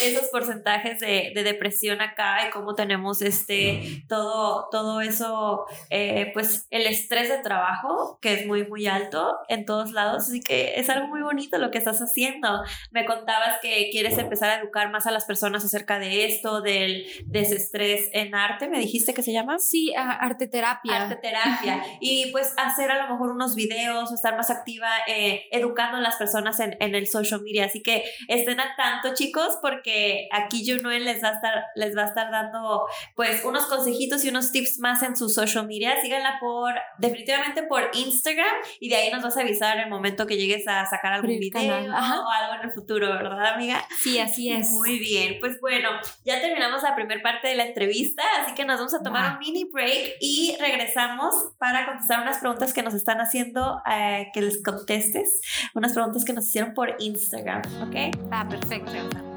esos 0.04 0.28
porcentajes 0.32 1.00
de, 1.00 1.32
de, 1.36 1.44
depresión 1.44 2.02
acá 2.02 2.48
y 2.48 2.52
como 2.52 2.74
tenemos 2.74 3.22
este, 3.22 4.04
todo, 4.08 4.68
todo 4.72 5.02
eso, 5.02 5.66
eh, 5.90 6.32
pues 6.34 6.68
el 6.72 6.88
estrés 6.88 7.30
de 7.30 7.40
trabajo, 7.40 8.18
que 8.22 8.34
es 8.34 8.48
muy, 8.48 8.66
muy 8.66 8.88
alto 8.88 9.38
en 9.50 9.66
todos 9.66 9.92
lados. 9.92 10.24
Así 10.28 10.42
que 10.42 10.80
es 10.80 10.90
algo 10.90 11.08
muy 11.08 11.22
bonito 11.22 11.58
lo 11.58 11.72
que 11.72 11.77
estás 11.78 12.00
haciendo. 12.00 12.64
Me 12.92 13.06
contabas 13.06 13.60
que 13.62 13.90
quieres 13.92 14.18
empezar 14.18 14.50
a 14.50 14.60
educar 14.60 14.92
más 14.92 15.08
a 15.08 15.12
las 15.12 15.26
personas 15.26 15.64
acerca 15.64 16.00
de 16.00 16.26
esto, 16.26 16.62
del 16.62 17.06
desestrés 17.26 18.10
en 18.14 18.36
arte, 18.36 18.68
¿me 18.68 18.80
dijiste 18.80 19.14
que 19.14 19.24
se 19.24 19.32
llama? 19.32 19.60
Sí, 19.60 19.94
arte 19.96 20.48
terapia. 20.48 21.04
Arte 21.04 21.16
terapia. 21.16 21.84
y 22.00 22.32
pues 22.32 22.54
hacer 22.58 22.92
a 22.92 23.06
lo 23.06 23.14
mejor 23.14 23.32
unos 23.32 23.56
videos 23.56 24.12
o 24.12 24.16
estar 24.16 24.36
más 24.36 24.50
activa 24.50 24.90
eh, 25.08 25.46
educando 25.52 25.98
a 25.98 26.02
las 26.02 26.16
personas 26.16 26.60
en, 26.60 26.76
en, 26.80 26.96
el 26.96 27.08
social 27.08 27.42
media. 27.42 27.66
Así 27.66 27.82
que 27.82 28.04
estén 28.28 28.60
al 28.60 28.76
tanto, 28.76 29.14
chicos, 29.14 29.58
porque 29.62 30.28
aquí 30.32 30.66
Junuel 30.68 31.06
les 31.06 31.24
va 31.24 31.30
a 31.30 31.34
estar, 31.34 31.64
les 31.76 31.96
va 31.96 32.04
a 32.04 32.08
estar 32.08 32.32
dando 32.32 32.86
pues 33.16 33.44
unos 33.46 33.66
consejitos 33.66 34.24
y 34.26 34.30
unos 34.30 34.52
tips 34.52 34.80
más 34.80 35.04
en 35.04 35.16
su 35.16 35.30
social 35.30 35.68
media. 35.68 36.02
Síganla 36.02 36.38
por, 36.40 36.74
definitivamente 36.98 37.64
por 37.64 37.90
Instagram 37.94 38.56
y 38.80 38.90
de 38.90 38.96
ahí 38.96 39.12
nos 39.12 39.24
vas 39.24 39.38
a 39.38 39.42
avisar 39.42 39.78
el 39.80 39.90
momento 39.90 40.26
que 40.28 40.38
llegues 40.38 40.68
a 40.68 40.86
sacar 40.86 41.14
algún 41.14 41.40
video 41.40 41.67
o 41.70 42.30
algo 42.30 42.56
en 42.62 42.70
el 42.70 42.74
futuro, 42.74 43.08
¿verdad, 43.08 43.54
amiga? 43.54 43.84
Sí, 44.04 44.20
así 44.20 44.52
es. 44.54 44.72
Muy 44.72 45.00
bien, 45.00 45.38
pues 45.40 45.60
bueno, 45.62 45.90
ya 46.26 46.40
terminamos 46.42 46.84
la 46.84 46.96
primera 46.96 47.22
parte 47.22 47.48
de 47.48 47.56
la 47.56 47.66
entrevista, 47.66 48.24
así 48.42 48.54
que 48.54 48.66
nos 48.66 48.78
vamos 48.78 48.94
a 48.94 49.04
tomar 49.04 49.34
un 49.34 49.40
mini 49.40 49.70
break 49.72 50.16
y 50.20 50.56
regresamos 50.60 51.54
para 51.58 51.86
contestar 51.86 52.22
unas 52.22 52.40
preguntas 52.40 52.74
que 52.74 52.84
nos 52.84 52.94
están 52.94 53.20
haciendo, 53.20 53.82
eh, 53.90 54.30
que 54.34 54.42
les 54.42 54.64
contestes, 54.64 55.42
unas 55.74 55.94
preguntas 55.94 56.26
que 56.26 56.34
nos 56.34 56.48
hicieron 56.48 56.74
por 56.74 56.96
Instagram, 57.00 57.62
¿ok? 57.82 58.18
Ah, 58.32 58.48
perfecto. 58.48 59.37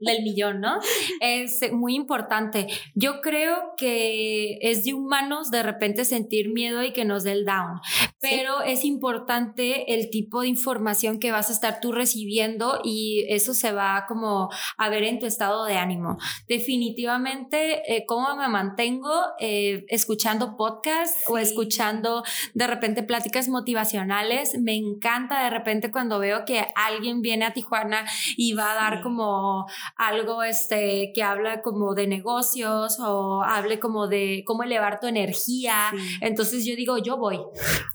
del 0.00 0.22
millón, 0.22 0.60
¿no? 0.60 0.78
Es 1.20 1.60
muy 1.72 1.94
importante. 1.94 2.66
Yo 2.94 3.22
creo 3.22 3.72
que 3.78 4.58
es 4.60 4.84
de 4.84 4.92
humanos 4.92 5.50
de 5.50 5.62
repente 5.62 6.04
sentir 6.04 6.52
miedo 6.52 6.82
y 6.82 6.92
que 6.92 7.06
nos 7.06 7.24
dé 7.24 7.32
el 7.32 7.46
down, 7.46 7.80
pero 8.20 8.60
es 8.60 8.84
importante 8.84 9.94
el 9.94 10.10
tipo 10.10 10.42
de 10.42 10.48
información 10.48 11.18
que 11.18 11.32
vas 11.32 11.48
a 11.48 11.54
estar 11.54 11.80
tú 11.80 11.90
recibiendo 11.92 12.80
y 12.84 13.24
eso 13.30 13.54
se 13.54 13.72
va 13.72 14.04
como 14.06 14.50
a 14.76 14.88
ver 14.90 15.04
en 15.04 15.20
tu 15.20 15.26
estado 15.26 15.64
de 15.64 15.78
ánimo. 15.78 16.18
Definitivamente, 16.48 17.96
eh, 17.96 18.04
¿cómo 18.06 18.36
me 18.36 18.48
mantengo 18.48 19.10
eh, 19.38 19.86
escuchando 19.88 20.58
podcast 20.58 21.16
o 21.28 21.38
escuchando 21.38 22.24
de 22.52 22.66
repente 22.66 23.02
pláticas 23.02 23.48
motivacionales? 23.48 24.58
Me 24.58 24.74
encanta 24.74 25.44
de 25.44 25.50
repente 25.50 25.90
cuando 25.90 26.09
veo 26.18 26.44
que 26.44 26.66
alguien 26.74 27.22
viene 27.22 27.44
a 27.44 27.52
Tijuana 27.52 28.06
y 28.36 28.54
va 28.54 28.72
a 28.72 28.74
dar 28.74 29.02
como 29.02 29.66
algo 29.96 30.42
este, 30.42 31.12
que 31.14 31.22
habla 31.22 31.62
como 31.62 31.94
de 31.94 32.06
negocios 32.06 32.98
o 33.00 33.42
hable 33.42 33.78
como 33.78 34.08
de 34.08 34.42
cómo 34.46 34.62
elevar 34.62 35.00
tu 35.00 35.06
energía. 35.06 35.92
Entonces 36.20 36.64
yo 36.64 36.74
digo, 36.76 36.98
yo 36.98 37.16
voy. 37.16 37.40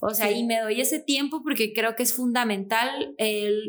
O 0.02 0.12
sea, 0.12 0.32
y 0.32 0.44
me 0.44 0.62
doy 0.62 0.82
ese 0.82 1.00
tiempo 1.00 1.42
porque 1.44 1.74
creo 1.74 1.96
que 1.96 2.04
es 2.04 2.16
fundamental 2.16 3.16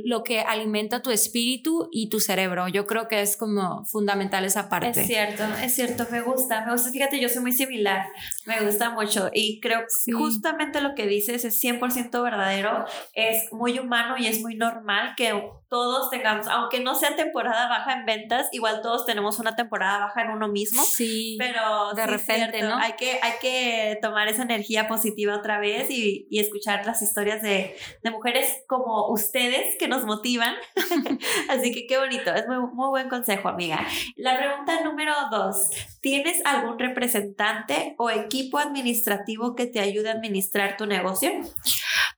lo 0.04 0.22
que 0.22 0.40
alimenta 0.40 1.02
tu 1.02 1.10
espíritu 1.10 1.88
y 1.92 2.08
tu 2.08 2.20
cerebro. 2.20 2.68
Yo 2.68 2.86
creo 2.86 3.08
que 3.08 3.20
es 3.20 3.36
como 3.36 3.84
fundamental 3.84 4.44
esa 4.44 4.68
parte. 4.68 5.00
Es 5.00 5.06
cierto, 5.06 5.44
es 5.62 5.74
cierto, 5.74 6.06
me 6.10 6.20
gusta, 6.20 6.64
me 6.64 6.72
gusta. 6.72 6.90
Fíjate, 6.90 7.20
yo 7.20 7.28
soy 7.28 7.42
muy 7.42 7.52
similar, 7.52 8.06
me 8.46 8.60
gusta 8.60 8.90
mucho 8.90 9.30
y 9.32 9.60
creo 9.60 9.80
que 10.04 10.12
justamente 10.12 10.80
lo 10.80 10.94
que 10.94 11.06
dices 11.06 11.44
es 11.44 11.62
100% 11.62 12.22
verdadero, 12.22 12.84
es 13.12 13.52
muy 13.52 13.78
humano 13.78 14.16
y 14.18 14.26
es 14.26 14.35
muy 14.40 14.54
normal 14.54 15.14
que 15.16 15.32
todos 15.68 16.10
tengamos, 16.10 16.46
aunque 16.46 16.80
no 16.80 16.94
sea 16.94 17.16
temporada 17.16 17.68
baja 17.68 17.94
en 17.94 18.06
ventas, 18.06 18.48
igual 18.52 18.82
todos 18.82 19.04
tenemos 19.04 19.38
una 19.40 19.56
temporada 19.56 19.98
baja 19.98 20.22
en 20.22 20.30
uno 20.30 20.48
mismo. 20.48 20.82
Sí. 20.84 21.36
Pero 21.38 21.92
de 21.94 22.06
repente, 22.06 22.62
¿no? 22.62 22.76
Hay 22.76 22.92
que, 22.92 23.18
hay 23.20 23.32
que 23.40 23.98
tomar 24.00 24.28
esa 24.28 24.42
energía 24.42 24.86
positiva 24.86 25.36
otra 25.36 25.58
vez 25.58 25.90
y, 25.90 26.28
y 26.30 26.38
escuchar 26.38 26.86
las 26.86 27.02
historias 27.02 27.42
de, 27.42 27.76
de, 28.02 28.10
mujeres 28.10 28.62
como 28.68 29.08
ustedes 29.08 29.76
que 29.78 29.88
nos 29.88 30.04
motivan. 30.04 30.54
Así 31.48 31.72
que 31.72 31.86
qué 31.86 31.98
bonito, 31.98 32.32
es 32.32 32.46
muy, 32.46 32.58
muy 32.58 32.88
buen 32.88 33.08
consejo, 33.08 33.48
amiga. 33.48 33.86
La 34.16 34.38
pregunta 34.38 34.80
número 34.84 35.12
dos, 35.30 35.70
¿tienes 36.00 36.44
algún 36.46 36.78
representante 36.78 37.94
o 37.98 38.10
equipo 38.10 38.58
administrativo 38.58 39.56
que 39.56 39.66
te 39.66 39.80
ayude 39.80 40.10
a 40.10 40.12
administrar 40.12 40.76
tu 40.76 40.86
negocio? 40.86 41.30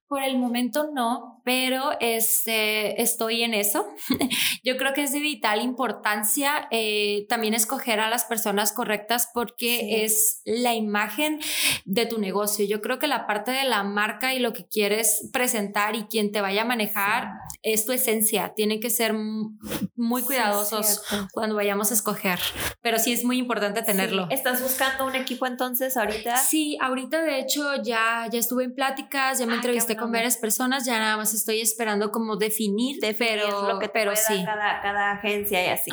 Por 0.09 0.23
el 0.23 0.39
momento 0.39 0.91
no, 0.93 1.43
pero 1.45 1.93
este, 2.01 3.01
estoy 3.03 3.43
en 3.43 3.55
eso. 3.55 3.87
Yo 4.65 4.77
creo 4.77 4.95
que 4.95 5.03
es 5.03 5.13
de 5.13 5.21
vital 5.21 5.63
importancia 5.63 6.67
eh, 6.71 7.27
también 7.29 7.55
escoger 7.55 8.01
a 8.01 8.09
las 8.09 8.25
personas 8.25 8.73
correctas 8.73 9.31
porque 9.33 10.05
es 10.05 10.41
la 10.45 10.75
imagen 10.75 11.41
de 11.85 12.07
tu 12.07 12.19
negocio. 12.19 12.65
Yo 12.67 12.81
creo 12.81 12.99
que 12.99 13.07
la 13.07 13.27
parte 13.27 13.51
de 13.51 13.65
la 13.65 13.83
marca 13.83 14.35
y 14.35 14.39
lo 14.39 14.53
que 14.53 14.67
quieres 14.67 15.29
presentar 15.33 15.95
y 15.95 16.05
quien 16.05 16.33
te 16.33 16.41
vaya 16.41 16.63
a 16.63 16.65
manejar 16.65 17.33
es 17.63 17.85
tu 17.85 17.93
esencia. 17.93 18.55
Tienen 18.55 18.81
que 18.81 18.91
ser 18.91 19.15
muy 19.15 20.23
cuidadosos 20.23 21.03
cuando 21.33 21.55
vayamos 21.55 21.91
a 21.91 21.95
escoger, 21.95 22.39
pero 22.81 22.99
sí 22.99 23.13
es 23.13 23.25
muy 23.25 23.39
importante 23.39 23.83
tenerlo. 23.83 24.27
¿Estás 24.31 24.63
buscando 24.63 25.07
un 25.07 25.15
equipo 25.15 25.47
entonces 25.47 25.97
ahorita? 25.97 26.37
Sí, 26.37 26.79
ahorita 26.81 27.23
de 27.23 27.41
hecho 27.41 27.83
ya, 27.83 28.27
ya 28.31 28.39
estuve 28.39 28.65
en 28.65 28.75
pláticas, 28.75 29.39
ya 29.39 29.47
me 29.47 29.53
ah, 29.53 29.57
entrevisté 29.57 29.97
con 29.99 30.13
varias 30.13 30.37
personas, 30.37 30.85
ya 30.87 30.99
nada 30.99 31.17
más 31.17 31.35
estoy 31.35 31.61
esperando 31.61 32.11
como 32.11 32.37
definir, 32.37 32.99
pero, 33.19 33.69
lo 33.69 33.79
que 33.79 33.89
pero 33.89 34.15
sí. 34.15 34.45
Cada, 34.45 34.81
cada, 34.81 35.13
agencia 35.13 35.65
y 35.65 35.69
así. 35.69 35.91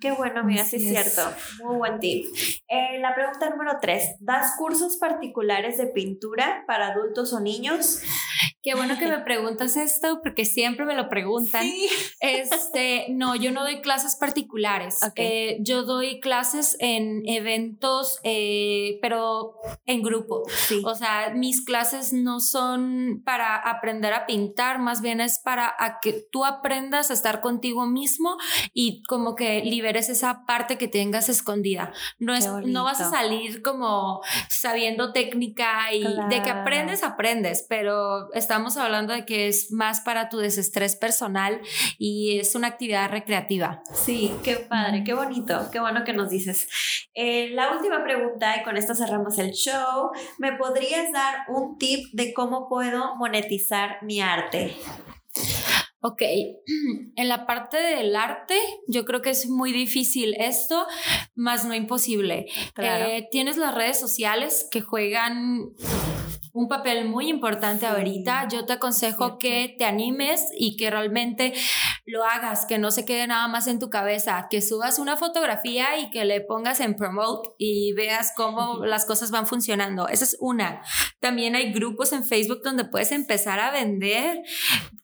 Qué 0.00 0.12
bueno, 0.12 0.40
amiga, 0.40 0.64
sí 0.64 0.76
es 0.76 0.88
cierto. 0.88 1.34
Muy 1.64 1.76
buen 1.76 2.00
tip. 2.00 2.26
Eh, 2.68 2.98
la 3.00 3.14
pregunta 3.14 3.50
número 3.50 3.78
tres, 3.80 4.16
¿das 4.20 4.56
cursos 4.56 4.96
particulares 4.96 5.78
de 5.78 5.86
pintura 5.86 6.64
para 6.66 6.88
adultos 6.88 7.32
o 7.32 7.40
niños? 7.40 8.02
Qué 8.64 8.74
bueno 8.74 8.98
que 8.98 9.06
me 9.06 9.18
preguntas 9.18 9.76
esto 9.76 10.22
porque 10.22 10.46
siempre 10.46 10.86
me 10.86 10.94
lo 10.94 11.10
preguntan. 11.10 11.70
Este, 12.20 13.06
no, 13.10 13.34
yo 13.36 13.50
no 13.50 13.62
doy 13.62 13.82
clases 13.82 14.16
particulares. 14.16 15.00
Eh, 15.16 15.58
yo 15.60 15.82
doy 15.82 16.20
clases 16.20 16.74
en 16.80 17.20
eventos, 17.26 18.18
eh, 18.22 18.98
pero 19.02 19.56
en 19.84 20.02
grupo. 20.02 20.44
O 20.84 20.94
sea, 20.94 21.32
mis 21.34 21.62
clases 21.62 22.14
no 22.14 22.40
son 22.40 23.20
para 23.26 23.56
aprender 23.56 24.14
a 24.14 24.24
pintar, 24.24 24.78
más 24.78 25.02
bien 25.02 25.20
es 25.20 25.38
para 25.38 25.76
que 26.00 26.24
tú 26.32 26.46
aprendas 26.46 27.10
a 27.10 27.14
estar 27.14 27.42
contigo 27.42 27.84
mismo 27.84 28.38
y 28.72 29.02
como 29.02 29.34
que 29.34 29.62
liberes 29.62 30.08
esa 30.08 30.46
parte 30.46 30.78
que 30.78 30.88
tengas 30.88 31.28
escondida. 31.28 31.92
No 32.18 32.34
es, 32.34 32.48
no 32.64 32.84
vas 32.84 33.02
a 33.02 33.10
salir 33.10 33.60
como 33.60 34.22
sabiendo 34.48 35.12
técnica 35.12 35.92
y 35.92 36.04
de 36.30 36.42
que 36.42 36.50
aprendes, 36.50 37.02
aprendes, 37.02 37.66
pero 37.68 38.32
estamos 38.54 38.76
hablando 38.76 39.12
de 39.12 39.26
que 39.26 39.48
es 39.48 39.72
más 39.72 40.02
para 40.02 40.28
tu 40.28 40.38
desestrés 40.38 40.94
personal 40.94 41.60
y 41.98 42.38
es 42.38 42.54
una 42.54 42.68
actividad 42.68 43.10
recreativa. 43.10 43.82
Sí, 43.92 44.30
qué 44.44 44.54
padre, 44.54 45.02
qué 45.02 45.12
bonito, 45.12 45.70
qué 45.72 45.80
bueno 45.80 46.04
que 46.04 46.12
nos 46.12 46.30
dices. 46.30 46.68
Eh, 47.14 47.50
la 47.50 47.72
última 47.72 48.04
pregunta, 48.04 48.56
y 48.56 48.62
con 48.62 48.76
esto 48.76 48.94
cerramos 48.94 49.38
el 49.38 49.50
show, 49.50 50.12
¿me 50.38 50.52
podrías 50.52 51.10
dar 51.10 51.46
un 51.48 51.78
tip 51.78 52.06
de 52.12 52.32
cómo 52.32 52.68
puedo 52.68 53.16
monetizar 53.16 53.96
mi 54.02 54.20
arte? 54.20 54.76
Ok, 56.00 56.22
en 57.16 57.28
la 57.28 57.46
parte 57.46 57.76
del 57.76 58.14
arte 58.14 58.54
yo 58.86 59.04
creo 59.04 59.20
que 59.20 59.30
es 59.30 59.48
muy 59.48 59.72
difícil 59.72 60.36
esto, 60.38 60.86
más 61.34 61.64
no 61.64 61.74
imposible. 61.74 62.46
Eh, 62.76 63.26
tienes 63.32 63.56
las 63.56 63.74
redes 63.74 63.98
sociales 63.98 64.68
que 64.70 64.80
juegan 64.80 65.72
un 66.54 66.68
papel 66.68 67.04
muy 67.06 67.28
importante 67.28 67.84
ahorita. 67.84 68.46
Yo 68.48 68.64
te 68.64 68.74
aconsejo 68.74 69.38
que 69.38 69.74
te 69.76 69.84
animes 69.84 70.46
y 70.56 70.76
que 70.76 70.88
realmente 70.88 71.52
lo 72.06 72.24
hagas, 72.24 72.64
que 72.64 72.78
no 72.78 72.92
se 72.92 73.04
quede 73.04 73.26
nada 73.26 73.48
más 73.48 73.66
en 73.66 73.80
tu 73.80 73.90
cabeza, 73.90 74.46
que 74.48 74.62
subas 74.62 75.00
una 75.00 75.16
fotografía 75.16 75.98
y 75.98 76.10
que 76.10 76.24
le 76.24 76.40
pongas 76.40 76.78
en 76.78 76.94
promote 76.94 77.50
y 77.58 77.92
veas 77.94 78.32
cómo 78.36 78.84
las 78.86 79.04
cosas 79.04 79.32
van 79.32 79.48
funcionando. 79.48 80.06
Esa 80.06 80.24
es 80.24 80.36
una. 80.38 80.80
También 81.18 81.56
hay 81.56 81.72
grupos 81.72 82.12
en 82.12 82.24
Facebook 82.24 82.60
donde 82.62 82.84
puedes 82.84 83.10
empezar 83.10 83.58
a 83.58 83.72
vender. 83.72 84.42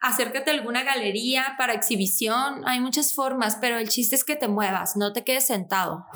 Acércate 0.01 0.51
a 0.51 0.55
alguna 0.55 0.83
galería 0.83 1.55
para 1.59 1.75
exhibición. 1.75 2.63
Hay 2.67 2.81
muchas 2.81 3.15
formas, 3.15 3.59
pero 3.61 3.79
el 3.79 3.89
chiste 3.89 4.17
es 4.17 4.25
que 4.25 4.35
te 4.35 4.49
muevas, 4.49 4.97
no 4.97 5.13
te 5.13 5.25
quedes 5.25 5.47
sentado. 5.47 6.07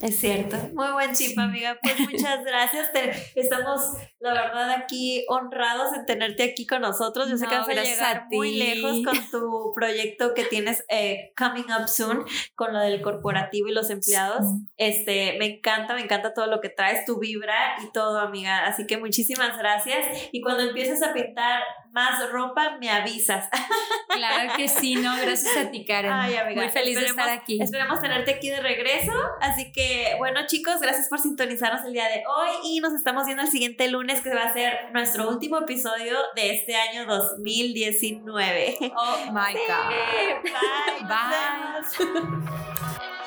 Es 0.00 0.20
cierto. 0.20 0.56
Muy 0.74 0.92
buen 0.92 1.12
tip, 1.12 1.36
amiga. 1.38 1.78
Pues 1.82 1.98
muchas 2.12 2.44
gracias. 2.44 2.88
estamos, 3.34 3.80
la 4.20 4.32
verdad, 4.32 4.70
aquí 4.70 5.24
honrados 5.28 5.92
en 5.96 6.06
tenerte 6.06 6.44
aquí 6.44 6.66
con 6.66 6.82
nosotros. 6.82 7.28
Yo 7.28 7.36
sé 7.36 7.46
que 7.46 7.56
vas 7.56 7.68
a 7.68 7.74
llegar 7.74 8.26
muy 8.30 8.56
lejos 8.56 9.02
con 9.04 9.30
tu 9.30 9.72
proyecto 9.74 10.34
que 10.34 10.44
tienes 10.44 10.84
eh, 10.88 11.32
coming 11.36 11.66
up 11.78 11.88
soon 11.88 12.24
con 12.54 12.72
lo 12.72 12.78
del 12.78 13.02
corporativo 13.02 13.68
y 13.68 13.72
los 13.72 13.90
empleados. 13.90 14.46
Este, 14.76 15.36
me 15.38 15.56
encanta, 15.56 15.94
me 15.94 16.02
encanta 16.02 16.32
todo 16.32 16.46
lo 16.46 16.60
que 16.60 16.68
traes, 16.68 17.04
tu 17.04 17.18
vibra 17.18 17.76
y 17.84 17.90
todo, 17.90 18.20
amiga. 18.20 18.66
Así 18.66 18.86
que 18.86 18.98
muchísimas 18.98 19.58
gracias. 19.58 20.28
Y 20.30 20.40
cuando 20.42 20.62
empieces 20.62 21.02
a 21.02 21.12
pintar 21.12 21.62
más 21.92 22.30
ropa, 22.30 22.76
me 22.78 22.90
avisas. 22.90 23.48
Claro 24.18 24.52
que 24.56 24.66
sí, 24.66 24.96
no, 24.96 25.16
gracias 25.16 25.56
a 25.56 25.70
ti, 25.70 25.84
Karen. 25.84 26.10
Ay, 26.10 26.34
amiga, 26.34 26.62
Muy 26.62 26.70
feliz 26.70 26.98
de 26.98 27.06
estar 27.06 27.28
aquí. 27.28 27.62
Esperamos 27.62 28.00
tenerte 28.00 28.32
aquí 28.32 28.50
de 28.50 28.60
regreso. 28.60 29.12
Así 29.40 29.70
que, 29.70 30.16
bueno, 30.18 30.40
chicos, 30.46 30.80
gracias 30.80 31.08
por 31.08 31.20
sintonizarnos 31.20 31.84
el 31.84 31.92
día 31.92 32.08
de 32.08 32.24
hoy 32.26 32.50
y 32.64 32.80
nos 32.80 32.94
estamos 32.94 33.26
viendo 33.26 33.44
el 33.44 33.48
siguiente 33.48 33.86
lunes, 33.88 34.20
que 34.22 34.34
va 34.34 34.42
a 34.44 34.52
ser 34.52 34.90
nuestro 34.92 35.28
último 35.28 35.58
episodio 35.58 36.16
de 36.34 36.56
este 36.56 36.74
año 36.74 37.06
2019. 37.06 38.78
Oh 38.96 39.18
my 39.30 39.54
God. 39.54 39.92
Bye. 40.42 41.06
Bye. 41.06 41.18